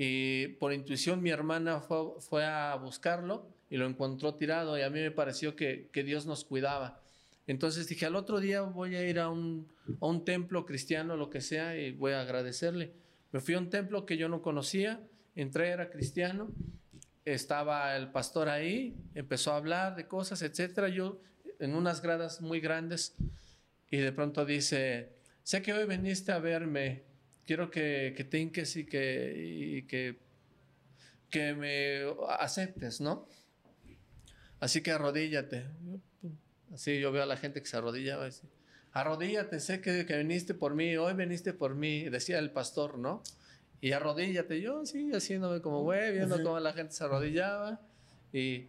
[0.00, 4.90] y por intuición mi hermana fue, fue a buscarlo y lo encontró tirado y a
[4.90, 7.02] mí me pareció que, que, Dios nos cuidaba.
[7.48, 9.66] Entonces dije, al otro día voy a ir a un,
[10.00, 12.92] a un templo cristiano, lo que sea, y voy a agradecerle.
[13.32, 15.00] Me fui a un templo que yo no conocía,
[15.34, 16.48] entré, era cristiano,
[17.24, 20.88] estaba el pastor ahí, empezó a hablar de cosas, etcétera.
[20.88, 21.20] Yo
[21.58, 23.16] en unas gradas muy grandes
[23.90, 25.10] y de pronto dice,
[25.42, 27.02] sé que hoy viniste a verme,
[27.48, 30.18] quiero que, que te hinques y que, y que,
[31.30, 32.02] que me
[32.38, 33.26] aceptes, ¿no?
[34.60, 35.64] Así que arrodíllate.
[36.74, 38.18] Así yo veo a la gente que se arrodilla.
[38.92, 43.22] Arrodíllate, sé que, que viniste por mí, hoy viniste por mí, decía el pastor, ¿no?
[43.80, 44.60] y arrodíllate.
[44.60, 47.80] Yo sí, haciéndome como güey, viendo cómo la gente se arrodillaba.
[48.30, 48.66] Y,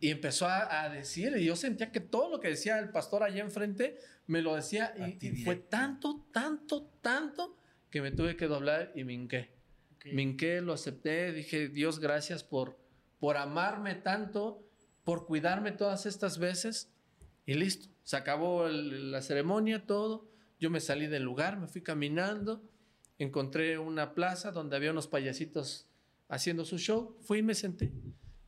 [0.00, 3.22] y empezó a, a, decir, y yo sentía que todo lo que decía el pastor
[3.22, 4.94] allá enfrente me lo decía.
[4.96, 7.59] Y, y, fue tanto, tanto, tanto
[7.90, 9.50] que me tuve que doblar y me hinqué.
[9.96, 10.14] Okay.
[10.14, 11.32] Me hinqué, lo acepté.
[11.32, 12.78] Dije, Dios, gracias por,
[13.18, 14.66] por amarme tanto,
[15.04, 16.92] por cuidarme todas estas veces.
[17.46, 20.30] Y listo, se acabó el, la ceremonia, todo.
[20.58, 22.62] Yo me salí del lugar, me fui caminando
[23.24, 25.86] encontré una plaza donde había unos payasitos
[26.28, 27.92] haciendo su show, fui y me senté.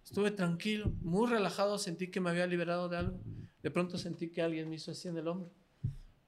[0.03, 3.21] Estuve tranquilo, muy relajado, sentí que me había liberado de algo.
[3.63, 5.53] De pronto sentí que alguien me hizo así en el hombro.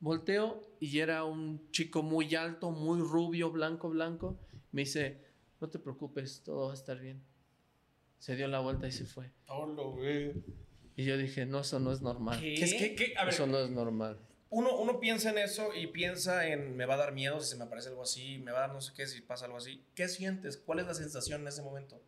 [0.04, 4.38] Volteo y era un chico muy alto, muy rubio, blanco, blanco.
[4.70, 5.20] Me dice,
[5.60, 7.24] no te preocupes, todo va a estar bien.
[8.18, 9.32] Se dio la vuelta y se fue.
[9.48, 10.36] Oh, lo ve.
[10.96, 12.38] Y yo dije, no, eso no es normal.
[12.38, 12.54] ¿Qué?
[12.54, 13.14] Que, ¿qué?
[13.16, 14.20] A ver, eso no es normal
[14.54, 17.56] uno, uno piensa en eso y piensa en me va a dar miedo si se
[17.56, 19.84] me aparece algo así, me va a dar no sé qué si pasa algo así.
[19.96, 20.56] ¿Qué sientes?
[20.56, 22.00] ¿Cuál es la sensación en ese momento?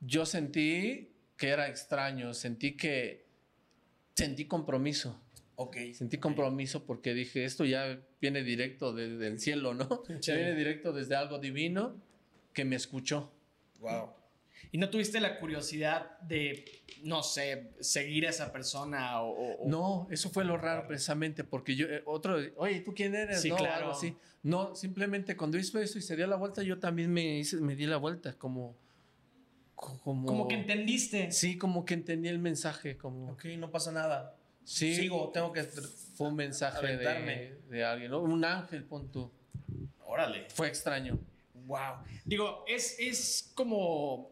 [0.00, 3.26] Yo sentí que era extraño, sentí que
[4.14, 5.20] sentí compromiso.
[5.56, 5.76] Ok.
[5.94, 10.02] Sentí compromiso porque dije, esto ya viene directo de, del cielo, ¿no?
[10.06, 10.14] Sí.
[10.20, 11.96] Ya viene directo desde algo divino
[12.52, 13.32] que me escuchó.
[13.80, 14.10] Wow.
[14.72, 16.64] ¿Y no tuviste la curiosidad de,
[17.02, 19.62] no sé, seguir a esa persona o...?
[19.62, 23.40] o no, eso fue lo raro precisamente, porque yo, eh, otro, oye, ¿tú quién eres?
[23.40, 23.74] Sí, no, claro.
[23.74, 24.16] Algo así.
[24.42, 27.76] No, simplemente cuando hizo eso y se dio la vuelta, yo también me, hice, me
[27.76, 28.76] di la vuelta, como...
[29.74, 31.30] Como, como que entendiste.
[31.32, 33.32] Sí, como que entendí el mensaje, como...
[33.32, 34.34] Ok, no pasa nada.
[34.66, 34.96] Sí.
[34.96, 35.62] Sigo, tengo que...
[35.62, 38.20] Fue un mensaje de, de, alguien, ¿no?
[38.20, 39.30] Un ángel, pon tú.
[40.04, 40.46] Órale.
[40.50, 41.18] Fue extraño.
[41.66, 41.98] Wow.
[42.24, 44.30] Digo, es, es como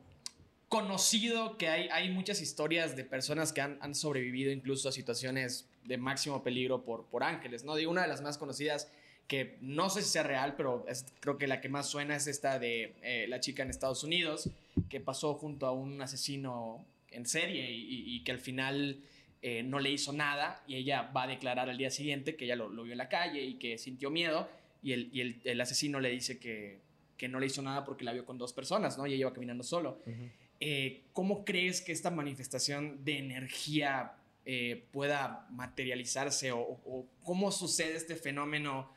[0.68, 5.68] conocido que hay, hay muchas historias de personas que han, han, sobrevivido incluso a situaciones
[5.84, 7.76] de máximo peligro por, por ángeles, ¿no?
[7.76, 8.90] Digo, una de las más conocidas
[9.28, 12.26] que no sé si sea real, pero es, creo que la que más suena es
[12.26, 14.50] esta de eh, la chica en Estados Unidos
[14.88, 19.00] que pasó junto a un asesino en serie y, y, y que al final
[19.46, 22.56] eh, no le hizo nada y ella va a declarar al día siguiente que ella
[22.56, 24.48] lo, lo vio en la calle y que sintió miedo
[24.82, 26.80] y el, y el, el asesino le dice que,
[27.18, 29.06] que, no le hizo nada porque la vio con dos personas, ¿no?
[29.06, 30.00] Y ella iba caminando solo.
[30.06, 30.30] Uh -huh.
[30.60, 34.14] Eh, ¿Cómo crees que esta manifestación de energía
[34.46, 38.90] eh, pueda materializarse o, o, cómo sucede este fenómeno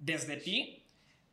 [0.00, 0.81] desde ti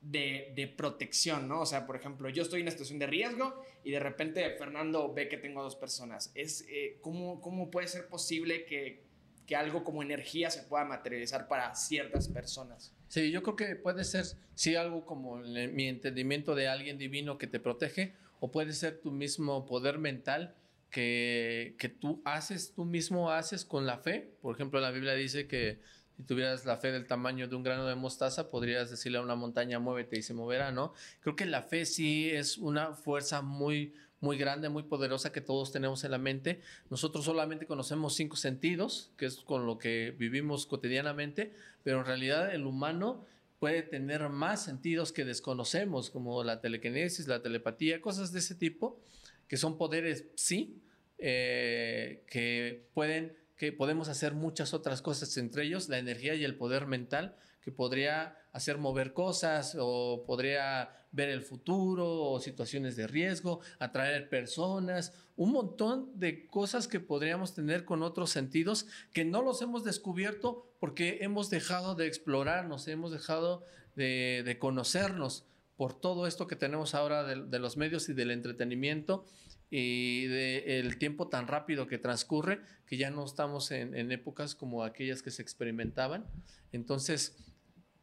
[0.01, 1.61] de, de, protección, ¿no?
[1.61, 5.13] O sea, por ejemplo, yo estoy en una situación de riesgo y de repente Fernando
[5.13, 6.31] ve que tengo dos personas.
[6.35, 9.03] Es, eh, ¿cómo, ¿Cómo puede ser posible que,
[9.45, 12.93] que algo como energía se pueda materializar para ciertas personas?
[13.07, 17.47] Sí, yo creo que puede ser, sí, algo como mi entendimiento de alguien divino que
[17.47, 20.55] te protege, o puede ser tu mismo poder mental
[20.89, 24.33] que, que tú haces, tú mismo haces con la fe.
[24.41, 25.81] Por ejemplo, la Biblia dice que
[26.19, 29.35] si tuvieras la fe del tamaño de un grano de mostaza, podrías decirle a una
[29.35, 30.93] montaña, muévete y se moverá, ¿no?
[31.21, 35.71] Creo que la fe sí es una fuerza muy, muy grande, muy poderosa que todos
[35.71, 36.59] tenemos en la mente.
[36.89, 41.53] Nosotros solamente conocemos cinco sentidos, que es con lo que vivimos cotidianamente,
[41.83, 43.25] pero en realidad el humano
[43.57, 48.99] puede tener más sentidos que desconocemos, como la telequinesis, la telepatía, cosas de ese tipo,
[49.47, 50.81] que son poderes, sí,
[51.17, 56.55] eh, que pueden, que podemos hacer muchas otras cosas, entre ellos la energía y el
[56.55, 63.05] poder mental, que podría hacer mover cosas o podría ver el futuro o situaciones de
[63.05, 69.41] riesgo, atraer personas, un montón de cosas que podríamos tener con otros sentidos que no
[69.41, 73.65] los hemos descubierto porque hemos dejado de explorarnos, hemos dejado
[73.97, 75.43] de, conocernos
[75.75, 79.25] por todo esto que tenemos ahora de, los medios y del entretenimiento
[79.69, 84.83] y del tiempo tan rápido que transcurre, que ya no estamos en, en épocas como
[84.83, 86.25] aquellas que se experimentaban.
[86.71, 87.37] Entonces,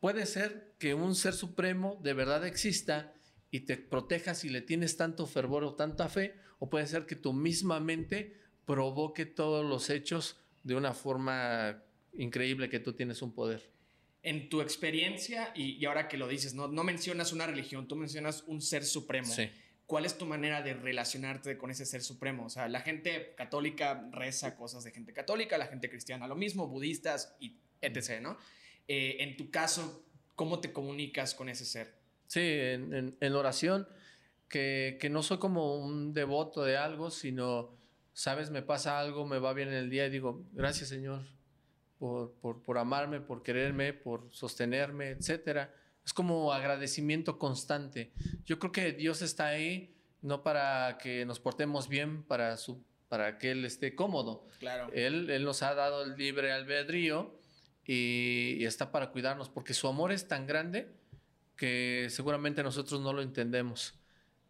[0.00, 3.12] puede ser que un ser supremo de verdad exista
[3.50, 7.16] y te proteja si le tienes tanto fervor o tanta fe, o puede ser que
[7.16, 11.82] tu misma mente provoque todos los hechos de una forma
[12.14, 13.70] increíble que tú tienes un poder.
[14.22, 16.66] En tu experiencia, y, ahora que lo dices, ¿no?
[16.66, 19.32] no mencionas una religión, tú mencionas un ser supremo.
[19.86, 22.46] ¿Cuál es tu manera de relacionarte con ese ser supremo?
[22.46, 26.66] O sea, la gente católica reza cosas de gente católica, la gente cristiana lo mismo,
[26.66, 28.36] budistas y etc., ¿no?
[28.88, 31.94] Eh, en tu caso, ¿cómo te comunicas con ese ser?
[32.26, 33.86] Sí, en, oración,
[34.48, 37.78] que, no soy como un devoto de algo, sino,
[38.12, 41.36] sabes, me pasa algo, me va bien en el día y digo, gracias Señor
[41.98, 45.68] por, por, amarme, por quererme, por sostenerme, etc.
[46.06, 48.12] Es como agradecimiento constante.
[48.44, 49.92] Yo creo que Dios está ahí
[50.22, 54.48] no para que nos portemos bien, para, su, para que Él esté cómodo.
[54.58, 54.88] Claro.
[54.92, 57.38] Él, él nos ha dado el libre albedrío
[57.86, 60.92] y, está para cuidarnos, porque su amor es tan grande
[61.56, 63.94] que seguramente nosotros no lo entendemos,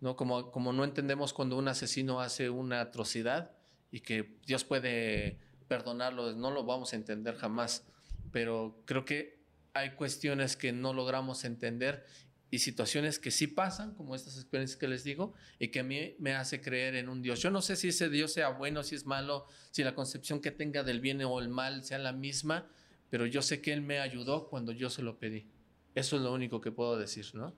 [0.01, 0.16] ¿no?
[0.16, 3.53] Como, como no entendemos cuando un asesino hace una atrocidad
[3.90, 5.38] y que Dios puede
[5.69, 7.87] perdonarlo, no lo vamos a entender jamás,
[8.33, 9.36] pero creo que
[9.79, 12.05] hay cuestiones que no logramos entender
[12.51, 16.15] y situaciones que sí pasan, como estas experiencias que les digo, y que a mí
[16.19, 17.41] me hace creer en un Dios.
[17.41, 20.53] Yo no sé si ese Dios sea bueno, si es malo, si la concepción que
[20.53, 22.69] tenga del bien o el mal sea la misma,
[23.11, 25.47] pero yo sé que Él me ayudó cuando yo se lo pedí.
[25.95, 27.55] Eso es lo único que puedo decir, ¿no?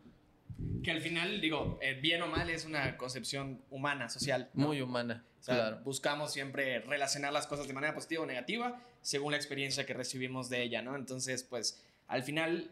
[0.82, 4.50] Que al final, digo, el bien o mal es una concepción humana, social.
[4.54, 5.80] Muy humana, claro.
[5.84, 10.48] Buscamos siempre relacionar las cosas de manera positiva o negativa según la experiencia que recibimos
[10.48, 10.96] de ella, ¿no?
[10.96, 12.70] Entonces, pues, al final,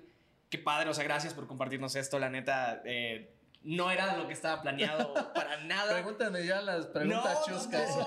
[0.50, 2.82] qué padre, o sea, gracias por compartirnos esto, la neta.
[2.84, 3.32] Eh,
[3.66, 5.92] no era lo que estaba planeado para nada.
[5.92, 7.96] Pregúntame ya las preguntas chuscas.
[7.96, 8.04] No,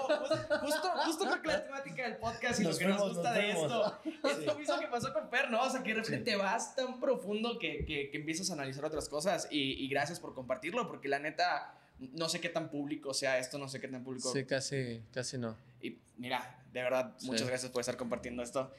[0.60, 4.00] justo, justo creo que la temática del podcast y lo que nos gusta de esto
[4.24, 5.62] es lo mismo que pasó con Per, ¿no?
[5.62, 9.10] O sea, que de repente te vas tan profundo que, que, empiezas a analizar otras
[9.10, 13.38] cosas y, y, gracias por compartirlo, porque la neta, no sé qué tan público sea
[13.38, 14.32] esto, no sé qué tan público.
[14.32, 15.58] Sí, casi, casi no.
[15.82, 18.72] Y mira, de verdad, muchas gracias por estar compartiendo esto.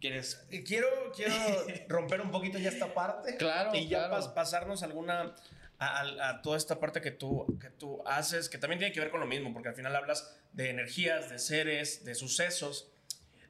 [0.00, 0.46] ¿Quieres?
[0.66, 1.34] Quiero, quiero
[1.88, 3.36] romper un poquito ya esta parte.
[3.36, 3.74] Claro.
[3.74, 5.34] Y ya pasarnos alguna
[5.78, 9.20] a, toda esta parte que tú, que tú haces, que también tiene que ver con
[9.20, 12.90] lo mismo, porque al final hablas de energías, de seres, de sucesos.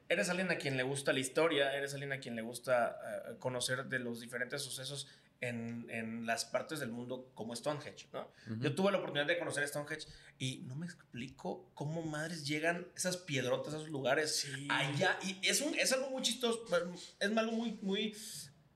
[0.09, 3.35] Eres alguien a quien le gusta la historia, eres alguien a quien le gusta eh,
[3.39, 5.07] conocer de los diferentes sucesos
[5.41, 8.31] en, en, las partes del mundo como Stonehenge, ¿no?
[8.59, 13.17] Yo tuve la oportunidad de conocer Stonehenge y no me explico cómo madres llegan esas
[13.17, 15.17] piedrotas a esos lugares allá.
[15.23, 16.65] Y es, un, es algo muy chistoso,
[17.19, 18.15] es algo muy, muy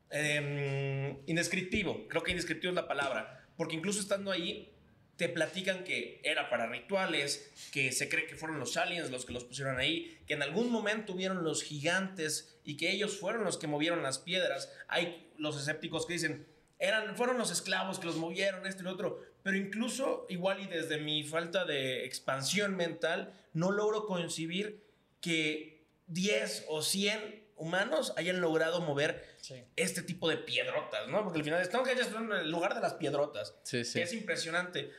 [0.09, 2.07] eh, indescriptivo.
[2.07, 4.69] Creo que indescriptivo es la palabra porque incluso estando ahí,
[5.15, 9.33] te platican que era para rituales, que se cree que fueron los aliens los que
[9.33, 13.57] los pusieron ahí, que en algún momento vieron los gigantes y que ellos fueron los
[13.57, 14.73] que movieron las piedras.
[14.87, 16.47] Hay los escépticos que dicen,
[16.83, 19.21] eran, fueron los esclavos que los movieron, esto y lo otro.
[19.41, 24.83] Pero incluso, igual y desde mi falta de expansión mental, no logro concebir
[25.21, 29.25] que 10 o 100 humanos hayan logrado mover
[29.77, 31.23] este tipo de piedrotas, ¿no?
[31.23, 33.55] Porque al final Stonehenge es el lugar de las piedrotas.
[33.63, 34.01] Sí, sí.
[34.01, 34.91] es impresionante.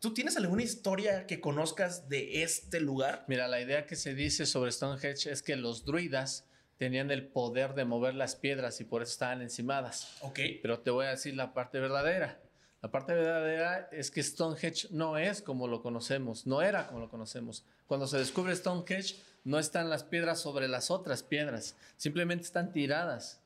[0.00, 3.26] ¿Tú tienes alguna historia que conozcas de este lugar?
[3.28, 6.46] Mira, la idea que se dice sobre Stonehenge es que los druidas
[6.78, 10.16] tenían el poder de mover las piedras y por eso estaban encimadas.
[10.20, 10.40] Ok.
[10.62, 12.38] Pero te voy a decir la parte verdadera.
[12.82, 17.08] La parte verdadera es que Stonehenge no es como lo conocemos, no era como lo
[17.08, 17.64] conocemos.
[17.86, 23.40] Cuando se descubre Stonehenge, no están las piedras sobre las otras piedras, simplemente están tiradas.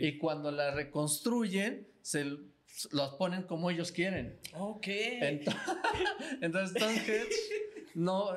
[0.00, 2.24] Y cuando las reconstruyen, se
[2.90, 4.38] los ponen como ellos quieren.
[4.54, 4.86] Ok.
[6.40, 7.28] Entonces, Stonehenge
[7.94, 8.30] no,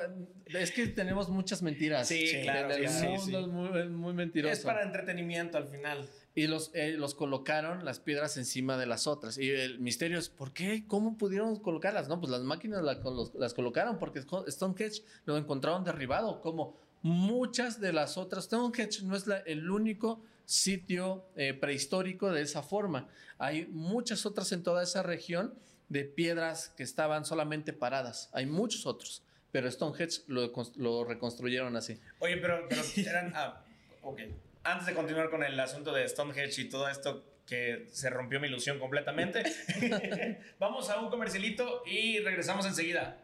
[0.46, 2.08] es que tenemos muchas mentiras.
[2.08, 2.72] Sí, claro.
[2.74, 4.54] El mundo es muy, muy, mentiroso.
[4.54, 6.10] Es para entretenimiento al final.
[6.36, 9.38] Y los, eh, los colocaron las piedras encima de las otras.
[9.38, 10.86] Y el misterio es, ¿por qué?
[10.88, 12.08] ¿Cómo pudieron colocarlas?
[12.08, 18.18] No, pues las máquinas las colocaron porque Stonehenge lo encontraron derribado, como muchas de las
[18.18, 18.46] otras.
[18.46, 23.08] Stonehenge no es el único sitio eh, prehistórico de esa forma.
[23.38, 25.54] Hay muchas otras en toda esa región
[25.89, 28.30] de piedras que estaban solamente paradas.
[28.34, 32.02] Hay muchos otros, pero Stonehenge lo, lo reconstruyeron así.
[32.18, 33.32] Oye, pero, eran...
[33.36, 33.62] Ah,
[34.02, 34.20] ok.
[34.63, 38.48] Antes de continuar con el asunto de Stonehenge y todo esto, que se rompió mi
[38.48, 39.44] ilusión completamente.
[40.60, 43.18] Vamos a un comercialito y regresamos enseguida.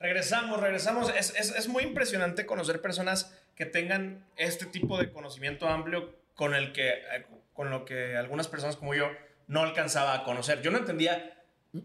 [0.00, 1.12] Regresamos, regresamos.
[1.14, 6.54] Es, es, es, muy impresionante conocer personas que tengan este tipo de conocimiento amplio con
[6.54, 9.10] el que, eh, con lo que algunas personas como yo
[9.48, 10.62] no alcanzaba a conocer.
[10.62, 11.37] Yo no entendía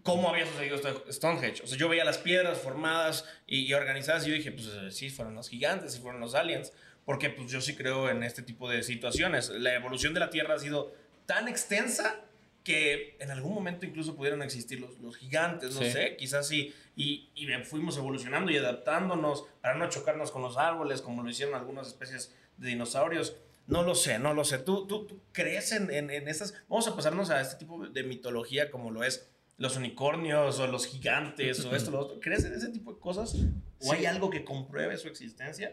[0.04, 0.78] cómo había sucedido
[1.12, 1.64] Stonehenge.
[1.64, 4.92] O sea, yo veía las piedras formadas y, y organizadas y yo dije, pues eh,
[4.92, 6.72] sí, fueron los gigantes, sí fueron los aliens
[7.06, 9.50] porque pues yo sí creo en este tipo de situaciones.
[9.50, 10.94] La evolución de la Tierra ha sido
[11.26, 12.22] tan extensa
[12.64, 17.30] que en algún momento incluso pudieron existir los, los gigantes, no sé, quizás sí, y,
[17.36, 21.88] y, fuimos evolucionando y adaptándonos para no chocarnos con los árboles, como lo hicieron algunas
[21.88, 23.36] especies de dinosaurios.
[23.68, 24.60] No lo sé, no lo sé.
[24.60, 26.54] ¿Tú, tú, tú crees en, en, en estas?
[26.70, 29.30] Vamos a pasarnos a este tipo de mitología como lo es
[29.64, 32.20] los unicornios o los gigantes o esto, lo otro.
[32.20, 33.34] ¿Crees en ese tipo de cosas?
[33.80, 35.72] ¿O hay algo que compruebe su existencia?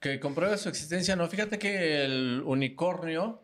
[0.00, 1.28] Que compruebe su existencia, no.
[1.28, 3.40] Fíjate que el unicornio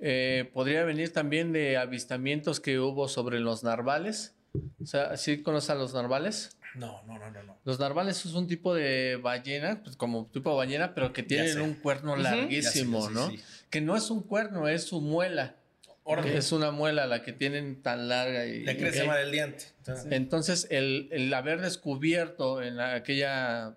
[0.00, 4.34] eh, podría venir también de avistamientos que hubo sobre los narvales.
[4.82, 6.58] O sea, ¿sí conoces a los narvales?
[6.74, 7.56] No, no, no, no, no.
[7.62, 11.60] Los narvales es un tipo de ballena, pues como tipo de ballena, pero que tienen
[11.60, 13.12] un cuerno larguísimo, uh -huh.
[13.12, 13.30] ¿no?
[13.30, 13.44] Sí, sí.
[13.70, 15.54] Que no es un cuerno, es su muela.
[16.24, 19.64] Es una muela la que tienen tan larga y le crece más del diente.
[19.78, 23.76] Entonces, Entonces el, el, haber descubierto en aquella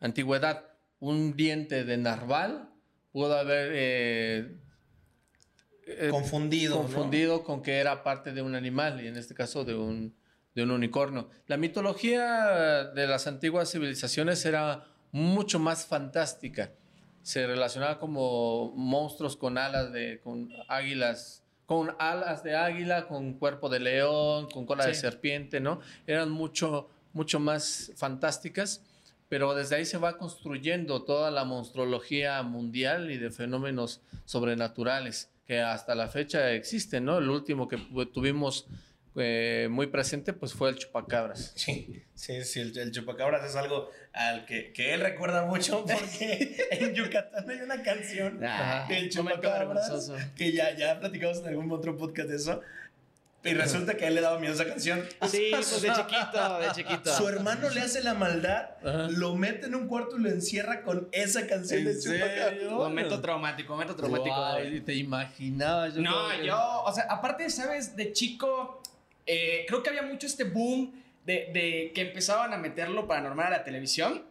[0.00, 0.66] antigüedad
[1.00, 2.68] un diente de narval
[3.10, 4.56] pudo haber eh,
[5.86, 7.44] eh, confundido, confundido ¿no?
[7.44, 10.14] con que era parte de un animal y en este caso de un,
[10.54, 11.28] de un unicornio.
[11.46, 16.72] La mitología de las antiguas civilizaciones era mucho más fantástica.
[17.22, 21.41] Se relacionaba como monstruos con alas de con águilas,
[21.72, 24.90] con alas de águila, con cuerpo de león, con cola sí.
[24.90, 25.80] de serpiente, ¿no?
[26.06, 28.82] Eran mucho mucho más fantásticas
[29.32, 35.58] pero desde ahí se va construyendo toda la monstruología mundial y de fenómenos sobrenaturales que
[35.58, 37.16] hasta la fecha existen, ¿no?
[37.16, 37.78] El último que
[38.12, 38.66] tuvimos
[39.16, 41.52] eh, muy presente pues fue el chupacabras.
[41.54, 46.56] Sí, sí, sí, el, el chupacabras es algo al que, que, él recuerda mucho porque
[46.70, 51.96] en Yucatán hay una canción ah, del chupacabras que ya, ya platicamos en algún otro
[51.96, 52.62] podcast de eso
[53.44, 55.02] y resulta que a él le daba miedo esa canción.
[55.28, 57.16] Sí, pues de chiquito, de chiquito.
[57.16, 59.08] Su hermano le hace la maldad, Ajá.
[59.10, 62.70] lo mete en un cuarto y lo encierra con esa canción de Chupacabra.
[62.70, 64.36] Momento traumático, momento traumático.
[64.36, 65.94] Wow, ¿Te imaginabas?
[65.94, 67.96] Yo no, yo, o sea, aparte, ¿sabes?
[67.96, 68.81] De chico,
[69.26, 70.92] eh, creo que había mucho este boom
[71.24, 74.24] de, de que empezaban a meterlo paranormal a la televisión.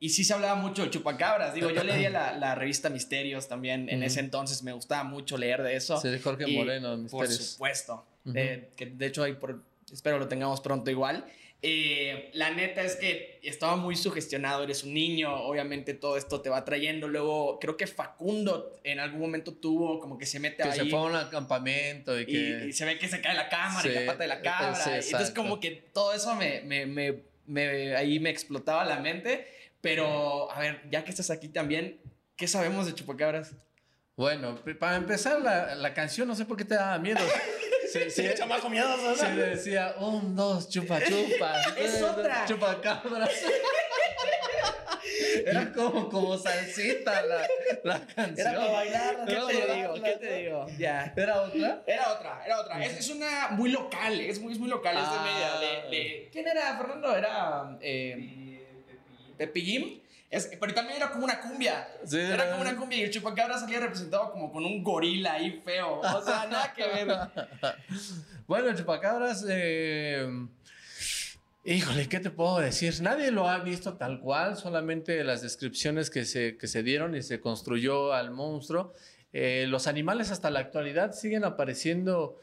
[0.00, 1.54] Y sí se hablaba mucho de chupacabras.
[1.54, 3.88] Digo, yo leía la, la revista Misterios también.
[3.88, 4.04] En mm.
[4.04, 6.00] ese entonces me gustaba mucho leer de eso.
[6.00, 7.36] Sí, Jorge y, Moreno, Misterios.
[7.36, 8.06] Por supuesto.
[8.24, 8.36] Uh -huh.
[8.36, 11.24] eh, que de hecho, ahí por, espero lo tengamos pronto igual.
[11.60, 14.62] Eh, la neta es que estaba muy sugestionado.
[14.62, 17.08] Eres un niño, obviamente todo esto te va trayendo.
[17.08, 20.78] Luego, creo que Facundo en algún momento tuvo como que se mete que ahí.
[20.78, 22.32] se fue a un acampamento y, que...
[22.64, 24.40] y, y se ve que se cae la cámara sí, y la pata de la
[24.40, 24.74] cabra.
[24.76, 29.46] Sí, entonces, como que todo eso me, me, me, me, ahí me explotaba la mente.
[29.80, 32.00] Pero, a ver, ya que estás aquí también,
[32.36, 33.52] ¿qué sabemos de Chupacabras?
[34.16, 37.20] Bueno, para empezar, la, la canción, no sé por qué te daba miedo.
[37.92, 41.60] Sí, sí, chamaco miedoso, Se le decía, un, dos, chupa, chupa.
[41.78, 42.44] es otra.
[42.46, 43.30] Chupacabras.
[45.46, 47.46] Era como, como salsita la,
[47.84, 48.48] la canción.
[48.48, 49.16] Era para bailar.
[49.26, 49.94] ¿Qué te digo?
[49.94, 50.66] ¿Qué te digo?
[50.78, 51.12] Ya.
[51.16, 51.82] ¿Era otra?
[51.86, 52.84] Era otra, era otra.
[52.84, 54.94] Es, es una muy local, es muy, es muy local.
[54.98, 55.02] Ah.
[55.02, 55.82] Es de media.
[55.90, 57.16] De, de, ¿Quién era, Fernando?
[57.16, 57.78] Era...
[57.80, 58.58] Eh,
[59.54, 60.00] Jim.
[60.30, 61.88] Es, pero también era como una cumbia.
[62.04, 65.62] Sí, era como una cumbia y el chupacabra salía representado como con un gorila ahí
[65.64, 66.00] feo.
[66.00, 67.08] O sea, nada que ver.
[68.46, 69.46] bueno, el chupacabras.
[69.48, 70.28] Eh,
[71.64, 73.00] híjole, ¿qué te puedo decir?
[73.00, 77.22] Nadie lo ha visto tal cual, solamente las descripciones que se, que se dieron y
[77.22, 78.92] se construyó al monstruo.
[79.32, 82.38] Eh, los animales hasta la actualidad siguen apareciendo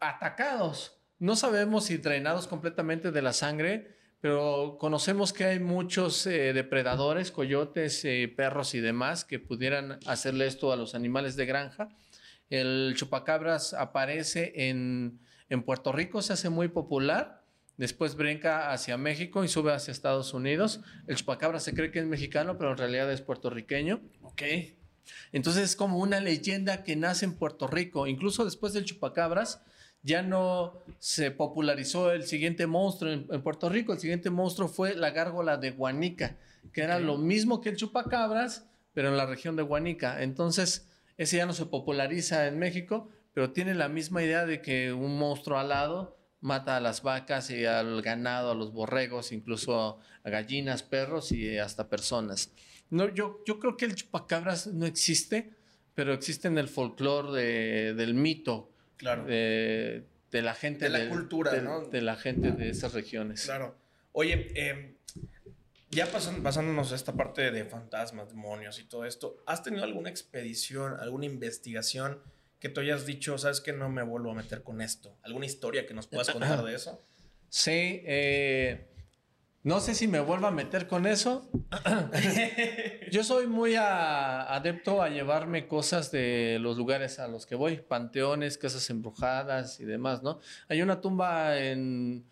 [0.00, 0.98] atacados.
[1.18, 3.95] No sabemos si drenados completamente de la sangre
[4.26, 10.48] pero conocemos que hay muchos eh, depredadores, coyotes, eh, perros y demás que pudieran hacerle
[10.48, 11.90] esto a los animales de granja.
[12.50, 17.44] El chupacabras aparece en, en Puerto Rico, se hace muy popular.
[17.76, 20.80] Después brinca hacia México y sube hacia Estados Unidos.
[21.06, 24.00] El chupacabra se cree que es mexicano, pero en realidad es puertorriqueño.
[24.22, 24.42] Ok.
[25.30, 28.08] Entonces es como una leyenda que nace en Puerto Rico.
[28.08, 29.62] Incluso después del chupacabras,
[30.06, 33.92] ya no se popularizó el siguiente monstruo en, en, Puerto Rico.
[33.92, 36.36] El siguiente monstruo fue la gárgola de Guanica,
[36.72, 40.22] que era lo mismo que el chupacabras, pero en la región de Guanica.
[40.22, 44.92] Entonces, ese ya no se populariza en México, pero tiene la misma idea de que
[44.92, 50.30] un monstruo alado mata a las vacas y al ganado, a los borregos, incluso a
[50.30, 52.52] gallinas, perros y hasta personas.
[52.90, 55.52] No, yo, yo creo que el chupacabras no existe,
[55.96, 59.24] pero existe en el folclore de, del mito Claro.
[59.24, 60.88] de, de la gente.
[60.88, 61.82] De la cultura, de, ¿no?
[61.82, 63.44] De la gente de esas regiones.
[63.44, 63.76] Claro.
[64.12, 64.96] Oye, eh,
[65.90, 70.10] ya pasan, pasándonos a esta parte de fantasmas, demonios y todo esto, ¿has tenido alguna
[70.10, 72.20] expedición, alguna investigación
[72.58, 75.16] que tú hayas dicho, sabes que no me vuelvo a meter con esto?
[75.22, 77.02] ¿Alguna historia que nos puedas contar de eso?
[77.48, 78.88] Sí, eh,
[79.66, 81.50] no sé si me vuelvo a meter con eso.
[83.10, 87.78] Yo soy muy a- adepto a llevarme cosas de los lugares a los que voy,
[87.78, 90.38] panteones, casas embrujadas y demás, ¿no?
[90.68, 92.24] Hay una tumba en,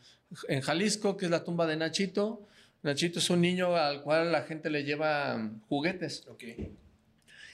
[0.48, 2.46] en Jalisco que es la tumba de Nachito.
[2.82, 6.26] Nachito es un niño al cual la gente le lleva mm, juguetes.
[6.28, 6.44] Ok.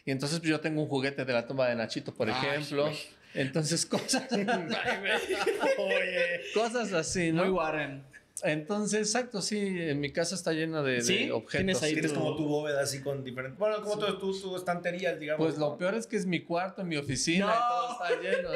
[0.05, 2.85] Y entonces pues, yo tengo un juguete de la tumba de Nachito, por Ay, ejemplo.
[2.85, 2.99] güey.
[3.33, 4.25] Entonces, cosas,
[5.79, 6.41] Oye.
[6.53, 7.45] cosas así, ¿no?
[7.45, 8.03] Muy Warren.
[8.43, 11.31] Entonces, exacto, sí, en mi casa está llena de, de ¿Sí?
[11.31, 11.51] objetos.
[11.59, 13.59] ¿Tienes ahí Tienes tu- como tu bóveda así con diferentes...
[13.59, 15.45] Bueno, como tu, tu, tu estantería, digamos.
[15.47, 17.53] Pues lo peor es que es mi cuarto, mi oficina, No.
[17.53, 18.49] y todo está lleno.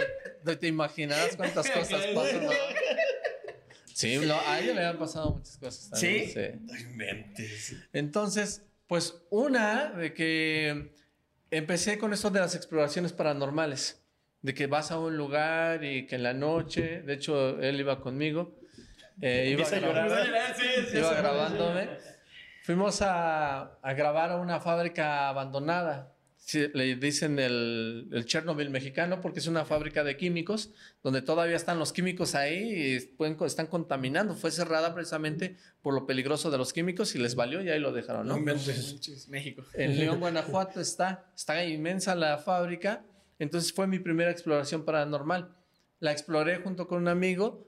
[0.45, 2.45] No Te imaginarás cuántas cosas pasan.
[2.45, 2.51] ¿no?
[3.93, 6.29] Sí, no, a ella le han pasado muchas cosas también.
[6.29, 6.35] ¿Sí?
[6.63, 7.77] No inventes.
[7.93, 10.93] Entonces, pues una de que
[11.51, 14.03] empecé con esto de las exploraciones paranormales,
[14.43, 18.01] de que vas a un lugar y que en la noche, de hecho él iba
[18.01, 18.59] conmigo,
[19.21, 20.57] eh, iba, grabando- llorar.
[20.95, 21.89] iba grabándome,
[22.65, 26.11] fuimos a, a grabar a una fábrica abandonada.
[26.37, 31.57] Sí, le dicen el, el Chernobyl mexicano porque es una fábrica de químicos donde todavía
[31.57, 34.35] están los químicos ahí y pueden, están contaminando.
[34.35, 37.93] Fue cerrada precisamente por lo peligroso de los químicos y les valió y ahí lo
[37.93, 38.35] dejaron, ¿no?
[39.31, 39.65] México.
[39.73, 43.07] En León, Guanajuato está, está inmensa la fábrica.
[43.39, 45.57] Entonces fue mi primera exploración paranormal.
[45.99, 47.67] La exploré junto con un amigo.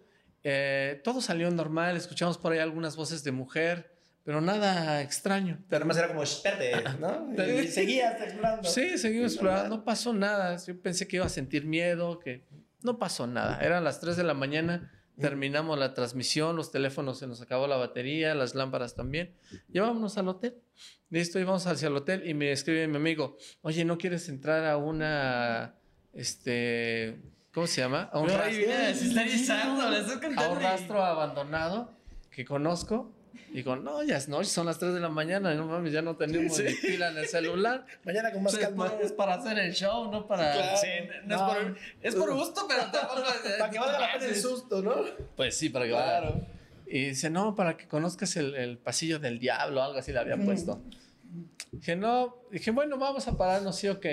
[0.48, 3.90] Eh, todo salió normal, escuchamos por ahí algunas voces de mujer,
[4.22, 5.58] pero nada extraño.
[5.68, 7.34] Pero además era como, espérate, ¿no?
[7.34, 8.68] Y seguías explorando.
[8.68, 10.56] Sí, seguimos explorando, no pasó nada.
[10.64, 12.44] Yo pensé que iba a sentir miedo, que
[12.84, 13.58] no pasó nada.
[13.60, 17.76] Eran las 3 de la mañana, terminamos la transmisión, los teléfonos se nos acabó la
[17.76, 19.34] batería, las lámparas también.
[19.72, 20.62] Llevámonos al hotel.
[21.10, 24.76] Listo, íbamos hacia el hotel y me escribe mi amigo, oye, ¿no quieres entrar a
[24.76, 25.74] una,
[26.12, 27.18] este,
[27.56, 28.10] ¿cómo se llama?
[28.12, 31.90] A un, rastro, mira, se está le estás a un rastro abandonado
[32.30, 33.14] que conozco.
[33.48, 36.02] Y digo, no, ya es noche, son las 3 de la mañana, no mames, ya
[36.02, 37.86] no tenemos ni pila en el celular.
[38.04, 38.92] Mañana con más Sí, calma.
[39.02, 40.52] es para hacer el show, no para...
[40.52, 40.76] Claro.
[40.76, 40.88] Sí,
[41.24, 43.22] no, es por, es por gusto, pero tampoco.
[43.58, 44.94] Para que valga la pena el susto, ¿no?
[45.34, 46.46] Pues sí, para que Claro.
[46.86, 50.36] Y dice, no, para que conozcas el, el pasillo del diablo, algo así le había
[50.36, 50.82] puesto.
[51.72, 54.04] Dije, no, dije, bueno, vamos a pararnos, sí, ok.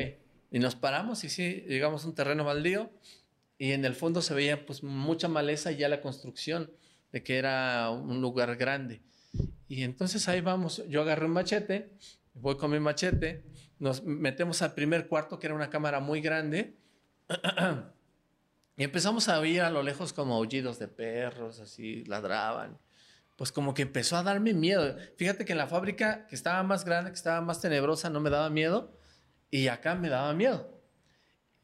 [0.50, 2.90] Y nos paramos y sí, llegamos a un terreno baldío
[3.58, 6.72] y en el fondo se veía pues mucha maleza y ya la construcción
[7.12, 9.02] de que era un lugar grande.
[9.68, 11.94] Y entonces ahí vamos, yo agarré un machete,
[12.34, 13.44] voy con mi machete,
[13.80, 16.78] nos metemos al primer cuarto que era una cámara muy grande
[18.78, 22.78] y empezamos a oír a lo lejos como aullidos de perros, así ladraban.
[23.36, 24.96] Pues como que empezó a darme miedo.
[25.18, 28.30] Fíjate que en la fábrica que estaba más grande, que estaba más tenebrosa, no me
[28.30, 28.98] daba miedo
[29.50, 30.73] y acá me daba miedo.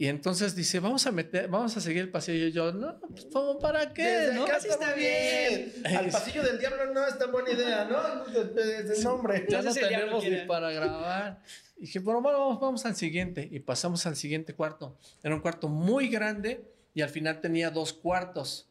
[0.02, 2.48] Y entonces dice, vamos a meter, vamos a seguir el pasillo.
[2.48, 4.08] Y yo, no, pues ¿cómo para qué?
[4.08, 4.46] Desde ¿no?
[4.46, 5.74] sí está bien.
[5.84, 8.24] Al pasillo del diablo no es tan buena idea, ¿no?
[8.32, 9.46] Desde el nombre.
[9.50, 11.42] ya no tenemos ni para grabar.
[11.76, 13.50] Y dije, bueno, bueno, vamos, vamos al siguiente.
[13.52, 14.98] Y pasamos al siguiente cuarto.
[15.22, 18.70] Era un cuarto muy grande y al final tenía dos cuartos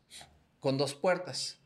[0.61, 1.59] con dos puertas.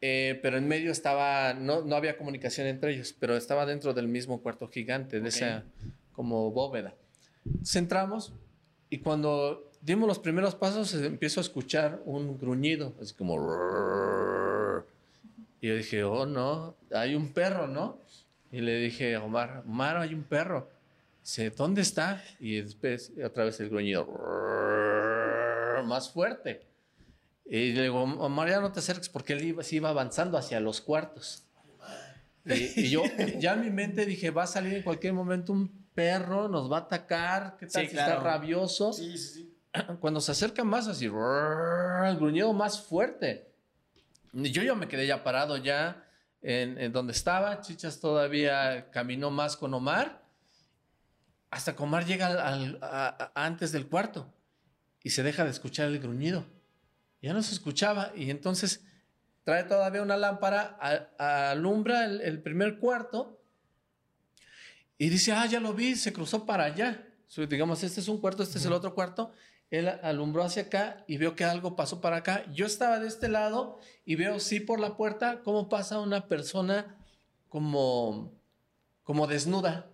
[0.00, 4.08] Eh, pero en medio estaba, no, no había comunicación entre ellos, pero estaba dentro del
[4.08, 5.64] mismo cuarto gigante, de esa
[6.12, 6.94] como bóveda.
[7.44, 8.32] Entonces entramos
[8.94, 13.34] y cuando dimos los primeros pasos eh, empiezo a escuchar un gruñido, así como...
[15.60, 17.98] Y yo dije, oh no, hay un perro, ¿no?
[18.52, 20.68] Y le dije a Omar, Omar, hay un perro.
[21.24, 22.22] Dice, ¿dónde está?
[22.38, 24.06] Y después otra vez el gruñido,
[25.84, 26.62] más fuerte.
[27.44, 30.60] Y le digo, Omar, ya no te acerques porque él iba, se iba avanzando hacia
[30.60, 31.42] los cuartos.
[32.44, 33.02] Y, y yo
[33.40, 36.78] ya en mi mente dije, va a salir en cualquier momento un perro, nos va
[36.78, 38.12] a atacar, ¿qué tal Sí, si claro.
[38.18, 38.92] está rabioso?
[38.92, 39.58] Sí, sí, sí.
[40.00, 43.50] Cuando se acerca más así, el gruñido más fuerte.
[44.32, 46.04] Yo ya me quedé ya parado ya
[46.42, 47.60] en, en donde estaba.
[47.60, 50.22] Chichas todavía caminó más con Omar.
[51.50, 54.32] Hasta que Omar llega al- al- a- a- antes del cuarto
[55.04, 56.44] y se deja de escuchar el gruñido.
[57.22, 58.84] Ya no se escuchaba y entonces
[59.44, 63.40] trae todavía una lámpara, a- alumbra el, el primer cuarto
[64.98, 67.06] y dice, ah, ya lo vi, se cruzó para allá.
[67.26, 69.32] So, digamos, este es un cuarto, este es el otro cuarto.
[69.70, 72.44] Él alumbró hacia acá y veo que algo pasó para acá.
[72.52, 76.96] Yo estaba de este lado y veo, sí, por la puerta, cómo pasa una persona
[77.48, 78.32] como,
[79.02, 79.90] como desnuda.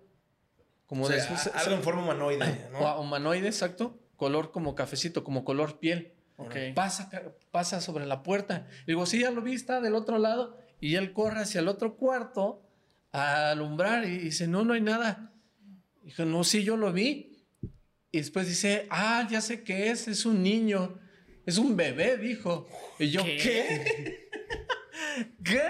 [0.87, 1.59] Como O sea, desnuda.
[1.61, 2.87] algo en forma humanoide, O ¿no?
[2.87, 6.15] a- humanoide, exacto, color como cafecito, como color piel.
[6.37, 6.57] Ok.
[6.75, 7.11] Pasa,
[7.51, 8.67] pasa sobre la puerta.
[8.87, 10.57] Digo, sí, ya lo vi, está del otro lado.
[10.81, 12.63] Y él corre hacia el otro cuarto
[13.13, 15.33] a alumbrar y dice, no, no hay nada.
[16.03, 17.45] Dijo, no, sí, yo lo vi.
[18.13, 20.99] Y después dice, ah, ya sé qué es, es un niño,
[21.47, 22.69] es un bebé, dijo.
[22.99, 23.37] Y yo, ¿Qué?
[23.37, 24.29] ¿qué?
[25.45, 25.63] ¿Qué?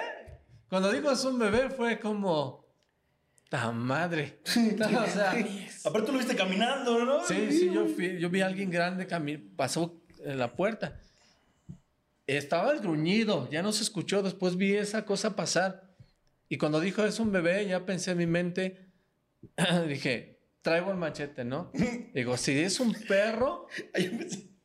[0.69, 2.65] Cuando dijo es un bebé fue como,
[3.49, 4.41] ¡ta madre!
[4.47, 5.35] o sea,
[5.85, 7.25] Aparte tú lo viste caminando, ¿no?
[7.25, 9.07] Sí, sí, yo, fui- yo vi a alguien grande
[9.57, 10.99] pasó en la puerta.
[12.27, 15.90] Estaba el gruñido, ya no se escuchó, después vi esa cosa pasar.
[16.53, 18.91] Y cuando dijo es un bebé, ya pensé en mi mente,
[19.89, 21.71] dije, traigo el machete, ¿no?
[22.15, 23.67] Digo, si es un perro,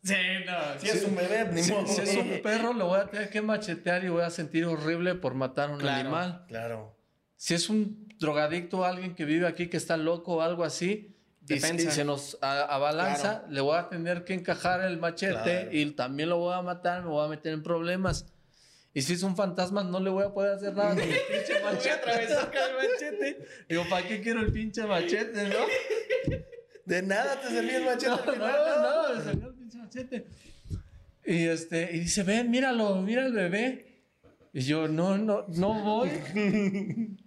[0.06, 0.14] Sí,
[0.46, 0.80] no.
[0.80, 1.88] Si es un bebé, ni si, modo.
[1.88, 5.16] si es un perro, lo voy a tener que machetear y voy a sentir horrible
[5.16, 6.00] por matar a un Claro.
[6.02, 6.46] animal.
[6.48, 6.96] Claro.
[7.38, 11.18] Si es un drogadicto, alguien que vive aquí que está loco o algo así,
[11.48, 13.48] y, y se nos abalanza, Claro.
[13.54, 15.70] le voy a tener que encajar el machete Claro.
[15.72, 18.32] y también lo voy a matar, me voy a meter en problemas.
[18.96, 21.62] Y si es un fantasma, no le voy a poder hacer nada con el pinche
[21.62, 21.90] machete.
[21.90, 23.46] atravesar con el machete.
[23.68, 26.40] Digo, ¿para qué quiero el pinche machete, no?
[26.86, 30.28] De nada te servía el machete No, no, no, le sacó el pinche machete.
[31.26, 34.02] Y, este, y dice, ven, míralo, mira el bebé.
[34.54, 36.10] Y yo, no, no, no voy.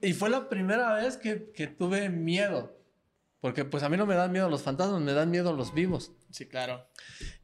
[0.00, 2.80] y fue la primera vez que, que tuve miedo.
[3.42, 6.12] Porque pues a mí no me dan miedo los fantasmas, me dan miedo los vivos.
[6.30, 6.88] Sí, claro.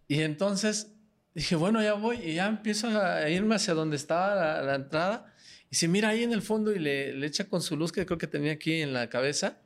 [0.08, 0.93] Y entonces
[1.34, 2.18] dije, bueno, ya voy.
[2.18, 5.34] Y ya empiezo a irme hacia donde estaba la, la entrada.
[5.70, 8.06] Y se mira ahí en el fondo y le, le echa con su luz que
[8.06, 9.58] creo que tenía aquí en la cabeza.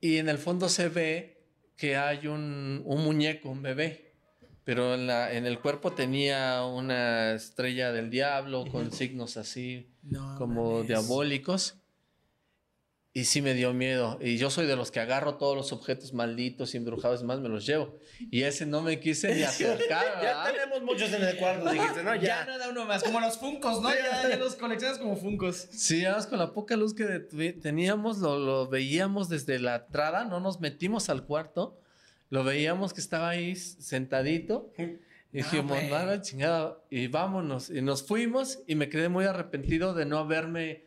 [0.00, 1.44] Y en el fondo se ve
[1.76, 4.14] que hay un, un muñeco, un bebé.
[4.64, 10.36] Pero en, la, en el cuerpo tenía una estrella del diablo con signos así No
[10.36, 11.79] como diabólicos.
[13.12, 14.18] Y sí me dio miedo.
[14.20, 17.40] Y yo soy de los que agarro todos los objetos malditos y embrujados y más
[17.40, 17.98] me los llevo.
[18.30, 20.04] Y ese no me quise ni acercar.
[20.22, 22.14] Ya tenemos muchos en el cuarto, dijiste, ¿no?
[22.14, 22.44] Ya Ya.
[22.44, 23.88] no da uno más, como los funcos, ¿no?
[23.90, 25.56] Ya, ya los coleccionas como funcos.
[25.72, 27.04] Sí, además con la poca luz que
[27.60, 31.80] teníamos, lo, lo veíamos desde la entrada, no nos metimos al cuarto,
[32.28, 34.72] lo veíamos que estaba ahí sentadito.
[35.32, 35.90] Y dijimos, güey.
[35.90, 37.70] no, la chingada, y vámonos.
[37.70, 40.86] Y nos fuimos y me quedé muy arrepentido de no haberme,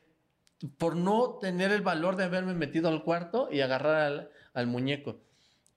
[0.77, 5.21] por no tener el valor de haberme metido al cuarto y agarrar al, al muñeco.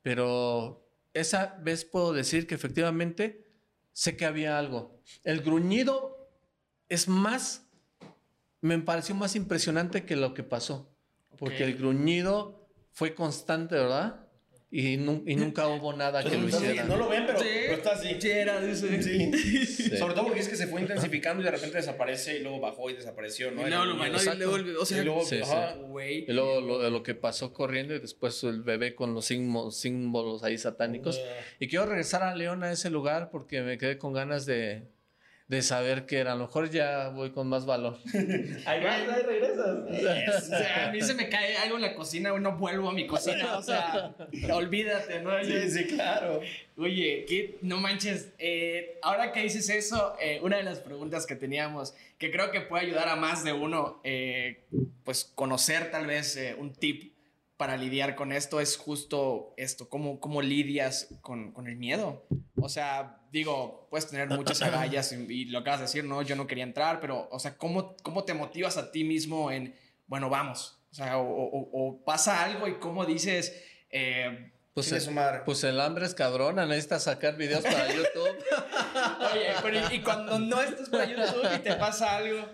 [0.03, 3.47] Pero esa vez puedo decir que efectivamente
[3.93, 5.01] sé que había algo.
[5.25, 6.29] El gruñido
[6.89, 7.67] es más,
[8.61, 10.93] me pareció más impresionante que lo que pasó.
[11.39, 14.26] Porque el gruñido fue constante, ¿verdad?
[14.69, 16.85] Y, nu- y nunca hubo nada que lo así, hiciera.
[16.85, 18.17] No lo ven, pero, pero está así.
[18.21, 19.01] Sí, era, dice.
[19.03, 19.65] Sí.
[19.65, 19.97] Sí.
[19.97, 22.91] Sobre todo porque es que se fue intensificando y de repente desaparece y luego bajó
[22.91, 23.67] y desapareció, ¿no?
[23.67, 25.77] Y luego lo y luego, o sea, Y luego, ajá.
[26.01, 30.43] Y luego lo, lo que pasó corriendo y después el bebé con los símbolos, símbolos
[30.43, 31.21] ahí satánicos.
[31.61, 34.89] Y quiero regresar a León a ese lugar porque me quedé con ganas de,
[35.49, 36.33] de saber que era.
[36.33, 37.99] A lo mejor ya voy con más valor.
[38.67, 39.77] Ahí vas, ahí regresas.
[40.37, 43.07] O sea, a mí se me cae algo en la cocina, no vuelvo a mi
[43.07, 44.15] cocina, o sea,
[44.53, 45.43] olvídate, ¿no?
[45.43, 46.41] Sí, sí, claro.
[46.77, 47.59] Oye, ¿qué?
[47.63, 52.31] no manches, eh, ahora que dices eso, eh, una de las preguntas que teníamos, que
[52.31, 54.65] creo que puede ayudar a más de uno, eh,
[55.05, 57.16] pues conocer tal vez eh, un tip
[57.57, 62.27] para lidiar con esto es justo esto, cómo, cómo lidias con, con el miedo.
[62.61, 66.21] O sea, digo, puedes tener muchas agallas y, y lo acabas de decir, ¿no?
[66.23, 69.75] Yo no quería entrar, pero, o sea, ¿cómo, cómo te motivas a ti mismo en,
[70.07, 70.79] bueno, vamos?
[70.91, 73.55] O sea, o, o- o pasa algo y cómo dices,
[73.91, 75.41] eh, Pues, madre.
[75.45, 78.37] pues el hambre es cabrona, necesitas sacar videos para YouTube.
[79.33, 82.47] Oye, pero y, y cuando no estás para YouTube y te pasa algo.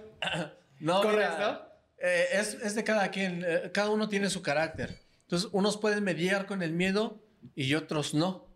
[0.81, 1.37] No, ¿Correcto?
[1.39, 1.72] mira,
[2.03, 4.99] eh, es, es de cada quien, eh, cada uno tiene su carácter.
[5.23, 7.23] Entonces, unos pueden mediar con el miedo
[7.55, 8.49] y otros no.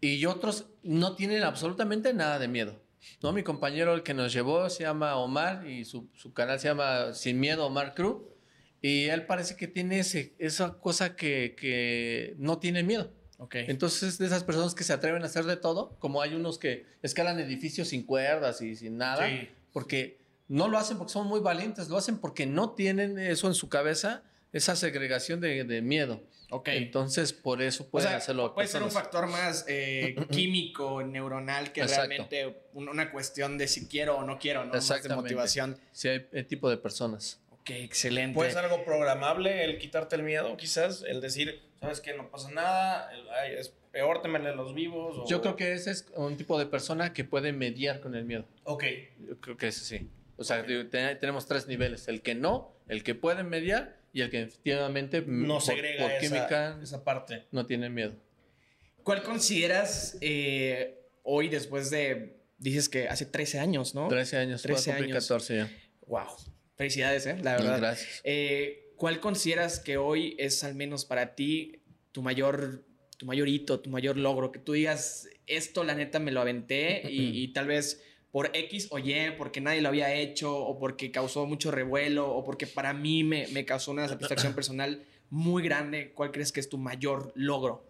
[0.00, 2.80] Y otros no tienen absolutamente nada de miedo.
[3.22, 3.32] ¿no?
[3.32, 7.12] Mi compañero, el que nos llevó, se llama Omar y su, su canal se llama
[7.14, 8.28] Sin Miedo Omar Crew.
[8.82, 13.10] Y él parece que tiene ese, esa cosa que, que no tiene miedo.
[13.38, 13.56] Ok.
[13.56, 16.86] Entonces, de esas personas que se atreven a hacer de todo, como hay unos que
[17.02, 19.48] escalan edificios sin cuerdas y sin nada, Sí.
[19.72, 20.18] porque
[20.48, 23.68] no lo hacen porque son muy valientes, lo hacen porque no tienen eso en su
[23.68, 24.22] cabeza,
[24.52, 26.22] esa segregación de, de miedo.
[26.50, 26.68] Ok.
[26.68, 28.54] Entonces, por eso o pueden sea, hacerlo.
[28.54, 32.06] puede ser un factor más eh, químico, neuronal, que Exacto.
[32.08, 34.72] realmente un- una cuestión de si quiero o no quiero, ¿no?
[34.72, 35.22] Más de Exactamente.
[35.22, 35.78] motivación.
[35.92, 37.40] Sí, hay tipo de personas.
[37.50, 38.34] Ok, excelente.
[38.36, 42.48] Puede ser algo programable el quitarte el miedo, quizás, el decir, sabes que no pasa
[42.52, 45.18] nada, el- ay, es peor temerle a los vivos.
[45.18, 48.24] o- Yo creo que ese es un tipo de persona que puede mediar con el
[48.24, 48.44] miedo.
[48.62, 48.84] Ok.
[49.28, 50.08] Yo creo que ese sí.
[50.36, 54.20] O sea, digo, te- tenemos tres niveles: el que no, el que puede mediar y
[54.22, 57.44] el que efectivamente No por- segrega por, esa, química esa parte.
[57.52, 58.14] no tiene miedo.
[59.02, 64.08] ¿Cuál consideras eh, hoy después de, dices que hace 13 años, ¿no?
[64.08, 65.18] 13 años, 13 13 años.
[65.28, 65.70] 14 ya.
[66.06, 66.26] Wow.
[66.76, 67.36] Felicidades, ¿eh?
[67.42, 67.78] La verdad.
[67.78, 68.20] Gracias.
[68.24, 71.82] Eh, ¿Cuál consideras que hoy es al menos para ti
[72.12, 72.84] tu mayor,
[73.18, 74.50] tu mayor hito, tu mayor logro?
[74.52, 78.02] Que tú digas, esto la neta me lo aventé y, y tal vez
[78.36, 82.44] por X o Y, porque nadie lo había hecho o porque causó mucho revuelo o
[82.44, 86.12] porque para mí me, me causó una satisfacción personal muy grande.
[86.12, 87.86] ¿Cuál crees que es tu mayor logro?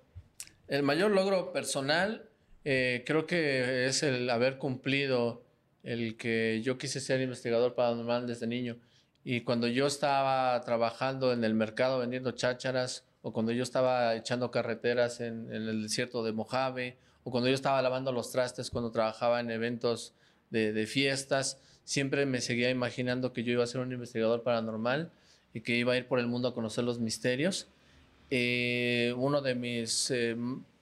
[0.68, 2.28] El mayor logro personal
[2.64, 5.42] eh, creo que es el haber cumplido
[5.82, 8.76] el que yo quise ser investigador paranormal desde niño.
[9.24, 14.52] Y cuando yo estaba trabajando en el mercado vendiendo chácharas, o cuando yo estaba echando
[14.52, 18.92] carreteras en, en el desierto de Mojave, o cuando yo estaba lavando los trastes cuando
[18.92, 20.14] trabajaba en eventos
[20.50, 25.12] de, de fiestas, siempre me seguía imaginando que yo iba a ser un investigador paranormal
[25.54, 27.68] y que iba a ir por el mundo a conocer los misterios.
[28.30, 30.36] Eh, uno de mis eh,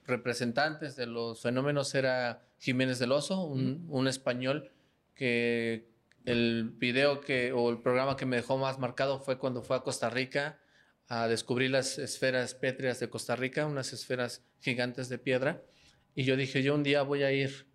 [0.07, 4.71] representantes de los fenómenos era Jiménez del Oso, un, un español
[5.13, 5.87] que
[6.25, 9.81] el video que o el programa que me dejó más marcado fue cuando fue a
[9.81, 10.59] Costa Rica
[11.07, 15.61] a descubrir las esferas pétreas de Costa Rica, unas esferas gigantes de piedra.
[16.15, 17.67] Y yo dije, yo un día voy a ir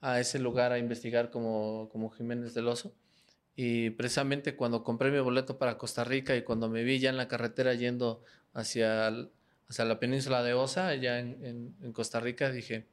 [0.00, 2.94] a ese lugar a investigar como, como Jiménez del Oso.
[3.56, 7.16] Y precisamente cuando compré mi boleto para Costa Rica y cuando me vi ya en
[7.16, 8.22] la carretera yendo
[8.54, 9.08] hacia,
[9.68, 12.86] hacia la península de Osa, allá en, en- en Costa Rica, dije,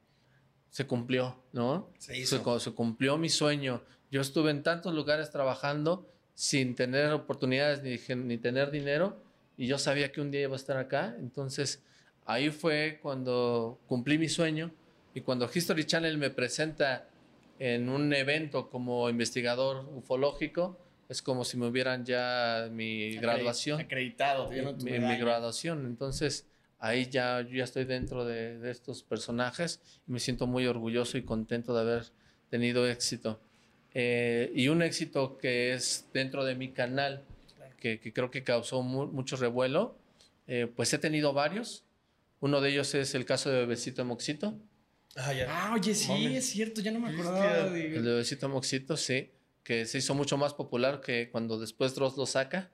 [0.70, 1.90] se cumplió, ¿no?
[1.98, 2.42] Se hizo.
[2.42, 3.82] cu- se cumplió mi sueño.
[4.10, 9.22] Yo estuve en tantos lugares trabajando sin tener oportunidades ni, ni tener dinero
[9.56, 11.14] y yo sabía que un día iba a estar acá.
[11.20, 11.82] Entonces
[12.24, 14.72] ahí fue cuando cumplí mi sueño
[15.16, 17.08] y cuando History Channel me presenta
[17.58, 24.50] en un evento como investigador ufológico, es como si me hubieran ya mi graduación Acreditado.
[24.50, 25.16] mi, mi medalla.
[25.18, 25.86] graduación.
[25.86, 26.46] Entonces,
[26.78, 31.16] ahí ya, yo ya estoy dentro de, de estos personajes y me siento muy orgulloso
[31.16, 32.04] y contento de haber
[32.50, 33.40] tenido éxito.
[33.94, 37.22] Eh, y un éxito que es dentro de mi canal,
[37.80, 39.96] que, que creo que causó mu- mucho revuelo,
[40.46, 41.84] eh, pues he tenido varios.
[42.40, 44.54] Uno de ellos es el caso de Bebecito Moxito.
[45.16, 45.46] Ah, ya.
[45.48, 46.36] Ah, oye, sí, Mames.
[46.38, 47.70] es cierto, ya no me acordaba.
[47.70, 51.94] de- El de Bebecito Moxito, sí, que se hizo mucho más popular que cuando después
[51.94, 52.70] Dross lo saca,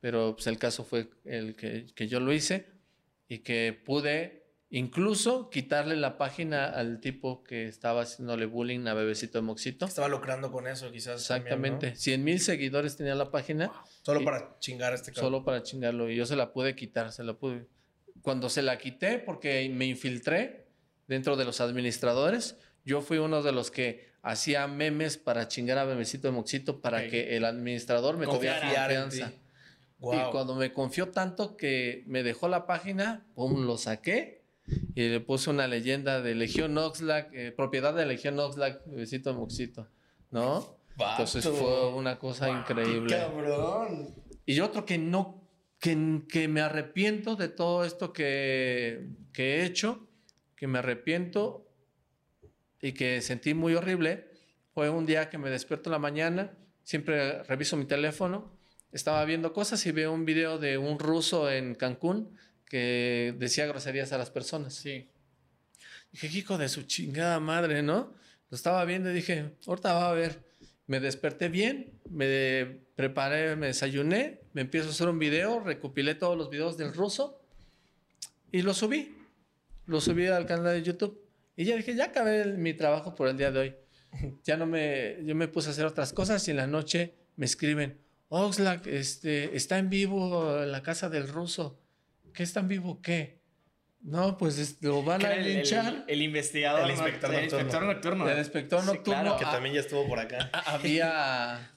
[0.00, 2.66] pero pues el caso fue el que, que yo lo hice
[3.28, 9.38] y que pude incluso quitarle la página al tipo que estaba haciéndole bullying a Bebecito
[9.38, 9.84] de Moxito.
[9.84, 11.20] Estaba lucrando con eso, quizás.
[11.20, 13.84] Exactamente, también, 100 mil seguidores tenía la página ¿no?
[14.02, 15.32] Solo para chingar a este cabrón.
[15.32, 17.66] solo para chingarlo y yo se la pude quitar, se la pude.
[18.22, 20.69] Cuando se la quité porque me infiltré
[21.10, 25.84] dentro de los administradores, yo fui uno de los que hacía memes para chingar a
[25.84, 29.32] Bebecito de Moxito para que el administrador me tuviera confianza.
[29.98, 34.44] Y cuando me confió tanto que me dejó la página, pum, lo saqué
[34.94, 39.36] y le puse una leyenda de Legión Oxlack, eh, propiedad de Legión Oxlack, Bebecito de
[39.36, 39.88] Moxito,
[40.30, 40.78] ¿no?
[40.96, 43.16] Entonces fue una cosa Qué increíble.
[43.16, 44.14] cabrón.
[44.46, 45.42] Y otro que no,
[45.80, 50.06] que, que me arrepiento de todo esto que, que he hecho,
[50.60, 51.66] que me arrepiento
[52.82, 54.28] y que sentí muy horrible,
[54.74, 56.52] fue un día que me despierto en la mañana,
[56.82, 58.54] siempre reviso mi teléfono,
[58.92, 62.36] estaba viendo cosas y veo un video de un ruso en Cancún
[62.66, 64.74] que decía groserías a las personas.
[64.74, 65.08] Sí.
[66.12, 68.12] Dije, hijo de su chingada madre, ¿no?
[68.50, 70.44] Lo estaba viendo y dije, ahorita va a ver.
[70.86, 76.36] Me desperté bien, me preparé, me desayuné, me empiezo a hacer un video, recopilé todos
[76.36, 77.40] los videos del ruso
[78.52, 79.19] y lo subí.
[79.90, 81.20] Lo subí al canal de YouTube.
[81.56, 83.74] Y ya dije, ya acabé el- mi trabajo por el día de hoy.
[84.44, 87.44] Ya no me, yo me puse a hacer otras cosas y en la noche me
[87.46, 91.80] escriben, Oxlack, este, está en vivo en la casa del ruso.
[92.32, 93.00] ¿Qué está en vivo?
[93.02, 93.40] ¿Qué?
[94.02, 96.04] No, pues es- lo van a El, el- linchar.
[96.08, 96.82] el investigador.
[96.84, 97.58] El inspector el nocturno.
[97.60, 98.28] inspector nocturno.
[98.30, 99.36] El inspector Sí, nocturno claro.
[99.38, 100.50] Que también ya estuvo por acá.
[100.66, 101.72] había,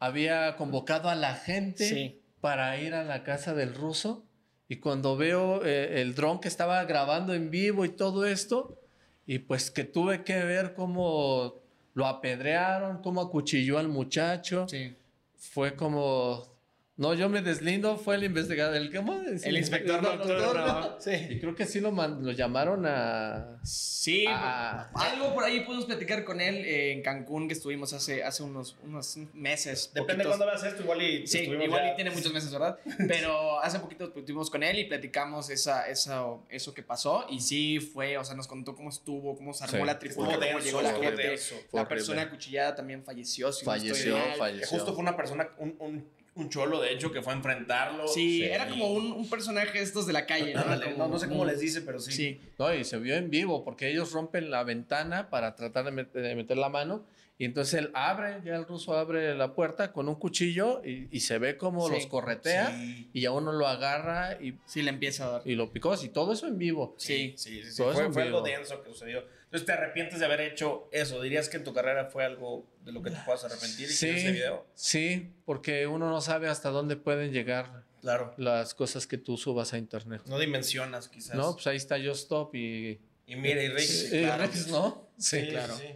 [0.00, 2.22] había convocado a la gente Sí.
[2.40, 4.24] para ir a la casa del ruso.
[4.68, 8.78] Y cuando veo eh, el dron que estaba grabando en vivo y todo esto,
[9.26, 11.54] y pues que tuve que ver cómo
[11.94, 14.94] lo apedrearon, cómo acuchilló al muchacho, Sí.
[15.36, 16.57] fue como...
[16.98, 19.20] No, yo me deslindo, fue el investigador, el, ¿cómo?
[19.22, 20.96] El inspector nocturno.
[20.98, 21.38] Y Sí.
[21.40, 23.60] creo que sí lo, man- lo llamaron a...
[23.62, 24.90] Sí, Ah.
[24.94, 28.76] algo por ahí pudimos platicar con él eh, en Cancún que estuvimos hace, hace unos,
[28.82, 29.92] unos meses.
[29.94, 30.36] Depende de poquitos.
[30.38, 32.76] cuándo veas esto, igual y Sí, igual ya- y tiene muchos meses, ¿verdad?
[33.08, 37.26] Pero hace poquito estuvimos con él y platicamos esa, esa, eso que pasó.
[37.30, 39.84] Y sí fue, o sea, nos contó cómo estuvo, cómo se armó Sí.
[39.86, 41.22] la trifulca, Estuvo cómo denso, llegó la estuvo gente.
[41.28, 41.54] denso.
[41.72, 43.52] La persona acuchillada también falleció.
[43.52, 44.36] si no Falleció, mal.
[44.36, 44.68] falleció.
[44.78, 48.06] Justo fue una persona, un, un, un cholo, de hecho, que fue a enfrentarlo.
[48.08, 50.60] Sí, era como un, un personaje de estos de la calle, ¿no?
[50.60, 52.12] Ándale, Como no, no sé cómo un- les dice, pero sí.
[52.12, 52.40] Sí.
[52.58, 56.12] No, y se vio en vivo porque ellos rompen la ventana para tratar de, met-
[56.12, 57.04] de meter la mano
[57.40, 61.20] y entonces él abre, ya el ruso abre la puerta con un cuchillo y, y
[61.20, 61.94] se ve como Sí.
[61.94, 63.08] los corretea Sí.
[63.12, 65.42] y a uno lo agarra y, Sí, le empieza a dar.
[65.44, 65.94] y lo picó.
[66.02, 66.94] Y todo eso en vivo.
[66.98, 67.70] Sí, sí, sí.
[67.70, 67.76] sí.
[67.76, 69.22] Todo eso Fue, en fue algo denso que sucedió.
[69.48, 71.22] Entonces, ¿te arrepientes de haber hecho eso?
[71.22, 74.10] ¿Dirías que en tu carrera fue algo de lo que te puedas arrepentir y Sí,
[74.10, 74.66] ese video?
[74.74, 78.34] sí, porque uno no sabe hasta dónde pueden llegar Claro.
[78.36, 80.20] las cosas que tú subas a internet.
[80.26, 81.34] No dimensionas, quizás.
[81.34, 83.88] No, pues ahí está Yo Stop y, Y mira, y Rick.
[84.12, 84.42] y claro.
[84.42, 85.08] Rex, ¿no?
[85.16, 85.74] Sí, Sí, claro.
[85.76, 85.94] sí.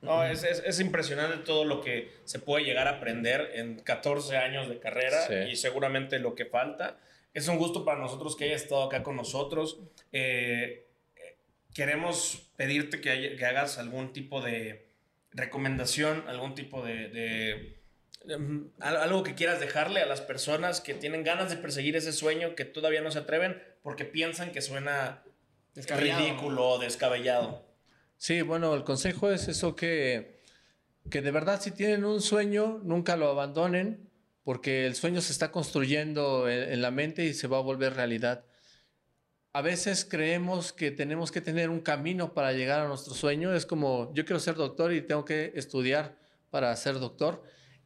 [0.00, 4.36] No, es, es, es impresionante todo lo que se puede llegar a aprender en 14
[4.36, 5.34] años de carrera Sí.
[5.52, 6.98] y seguramente lo que falta.
[7.34, 9.78] Es un gusto para nosotros que hayas estado acá con nosotros.
[10.12, 10.86] Eh, eh,
[11.74, 14.88] queremos pedirte que, hagas algún tipo de
[15.30, 17.82] recomendación, algún tipo de, de-
[18.80, 22.54] al- algo que quieras dejarle a las personas que tienen ganas de perseguir ese sueño
[22.54, 25.22] que todavía no se atreven porque piensan que suena
[25.74, 26.20] Descabellado.
[26.24, 27.66] ridículo o descabellado.
[28.18, 30.38] Sí, bueno, el consejo es eso que,
[31.10, 34.08] que de verdad si tienen un sueño, nunca lo abandonen,
[34.44, 37.94] porque el sueño se está construyendo en, en la mente y se va a volver
[37.94, 38.44] realidad.
[39.54, 43.54] A veces creemos que tenemos que tener un camino para llegar a nuestro sueño.
[43.54, 46.16] Es como, yo quiero ser doctor y tengo que estudiar
[46.50, 47.42] para ser doctor.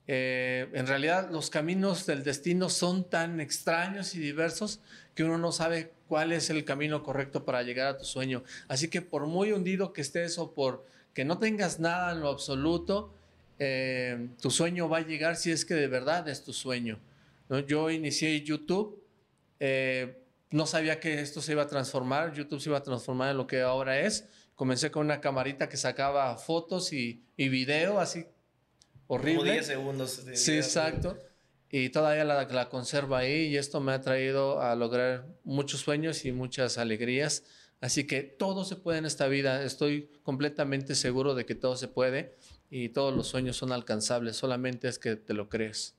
[0.07, 4.79] Eh, en realidad los caminos del destino son tan extraños y diversos
[5.17, 8.45] que uno no sabe cuál es el camino correcto para llegar a tu sueño.
[8.69, 12.29] Así que por muy hundido que estés o por que no tengas nada en lo
[12.29, 13.13] absoluto,
[13.59, 17.01] eh, tu sueño va a llegar si es que de verdad es tu sueño.
[17.49, 17.59] ¿no?
[17.59, 19.03] Yo inicié YouTube,
[19.59, 20.15] eh,
[20.51, 23.47] no sabía que esto se iba a transformar, YouTube se iba a transformar en lo
[23.47, 24.27] que ahora es.
[24.55, 28.27] Comencé con una camarita que sacaba fotos y, y video así
[29.07, 29.39] horrible.
[29.41, 30.25] Como 10 segundos.
[30.25, 31.19] de Sí, exacto.
[31.69, 36.25] Y todavía la, la conservo ahí y esto me ha traído a lograr muchos sueños
[36.25, 37.45] y muchas alegrías.
[37.81, 39.63] Así que todo se puede en esta vida.
[39.63, 42.37] Estoy completamente seguro de que todo se puede
[42.71, 44.37] y todos los sueños son alcanzables.
[44.37, 45.95] Solamente es que te lo crees.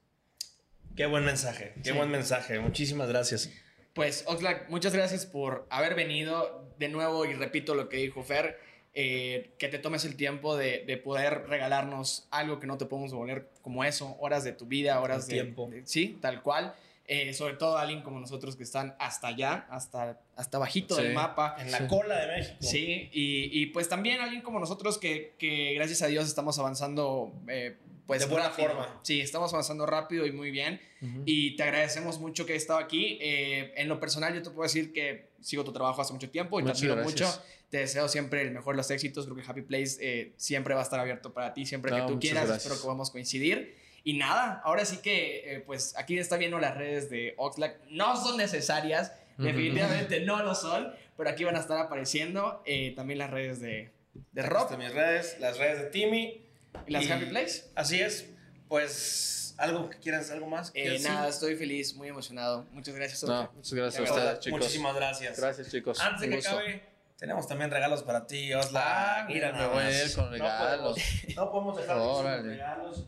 [0.95, 1.95] Qué buen mensaje, qué Sí.
[1.95, 2.60] buen mensaje.
[2.60, 3.52] Muchísimas gracias.
[3.98, 8.60] Pues, Oxlack, muchas gracias por haber venido de nuevo y repito lo que dijo Fer,
[8.93, 13.10] eh, que te tomes el tiempo de, de poder regalarnos algo que no te podemos
[13.10, 15.68] devolver como eso, horas de tu vida, horas El de tiempo.
[15.72, 16.76] de- sí, tal cual.
[17.08, 21.02] Eh, sobre todo alguien como nosotros que están hasta allá, hasta, hasta bajito Sí.
[21.02, 21.56] del mapa.
[21.58, 21.88] En la Sí.
[21.88, 22.58] cola de México.
[22.60, 27.32] Sí, y, y pues también alguien como nosotros que, que gracias a Dios estamos avanzando
[27.48, 27.78] eh,
[28.08, 28.70] pues De buena rápido.
[28.70, 28.99] forma.
[29.03, 30.82] Sí, estamos avanzando rápido y muy bien.
[31.26, 33.20] Y te agradecemos mucho que hayas estado aquí.
[33.22, 36.60] Eh, en lo personal, yo te puedo decir que sigo tu trabajo hace mucho tiempo
[36.60, 37.30] y Muchas te admiro gracias.
[37.36, 37.43] mucho.
[37.70, 39.26] Te deseo siempre el mejor de los éxitos.
[39.26, 42.14] Creo que Happy Place eh, siempre va a estar abierto para ti, siempre No, que
[42.14, 42.45] tú quieras.
[42.47, 42.64] gracias.
[42.64, 43.76] Espero que podamos coincidir.
[44.05, 47.78] Y nada, ahora sí que, eh, pues aquí está viendo las redes de Oxlack.
[47.89, 53.20] No son necesarias, definitivamente no lo son, pero aquí van a estar apareciendo eh, también
[53.20, 53.91] las redes de,
[54.32, 56.41] de Rob mis redes, las redes de Timmy.
[56.86, 57.63] Y las y- Happy Place.
[57.75, 58.25] Así es.
[58.67, 60.69] Pues, ¿algo que quieras, algo más?
[60.69, 61.34] Eh, ¿Quieres nada, decir?
[61.36, 62.65] estoy feliz, muy emocionado.
[62.73, 63.23] Muchas gracias.
[63.23, 64.59] No, muchas gracias a De ustedes, chicos.
[64.59, 65.39] Muchísimas gracias.
[65.39, 65.99] Gracias, chicos.
[66.01, 66.51] Antes de que gusto.
[66.51, 66.84] acabe,
[67.17, 69.21] tenemos también regalos para ti, Osla.
[69.21, 70.99] Ah, Mira, me voy a ir con No regalos.
[70.99, 72.38] podemos- No podemos dejar de Órale.
[72.43, 73.05] los regalos.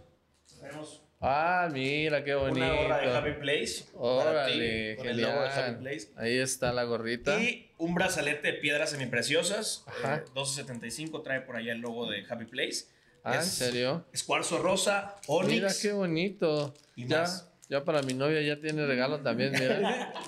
[0.61, 2.65] Tenemos Ah, mira, qué bonito.
[2.65, 3.83] una gorra de Happy Place.
[3.91, 5.69] para ti, Órale, con el logo de genial.
[5.73, 6.07] Happy Place.
[6.15, 7.37] Ahí está la gorrita.
[7.41, 9.83] Y un brazalete de piedras semipreciosas.
[9.87, 10.15] Ajá.
[10.15, 12.85] eh, 12.75 trae por allá el logo de Happy Place.
[13.23, 14.05] Ah, ¿en Es- serio?
[14.11, 15.53] Es cuarzo rosa, onix.
[15.53, 16.73] Mira qué bonito.
[16.95, 17.49] Y ya, más.
[17.69, 20.13] ya para mi novia ya tiene regalo también, mira.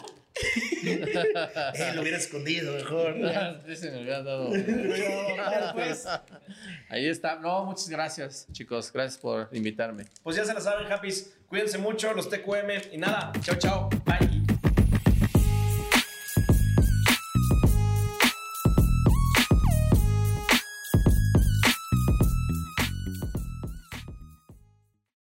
[0.84, 3.16] Eh, lo hubiera escondido mejor.
[3.68, 4.50] Sí, se me había dado.
[5.74, 6.08] pues.
[6.90, 7.36] Ahí está.
[7.36, 8.92] No, muchas gracias, chicos.
[8.92, 10.06] Gracias por invitarme.
[10.24, 11.10] Pues ya se la saben, Happy.
[11.48, 12.94] Cuídense mucho, los TQM.
[12.94, 13.90] Y nada, chao, chao.
[14.06, 14.41] Bye.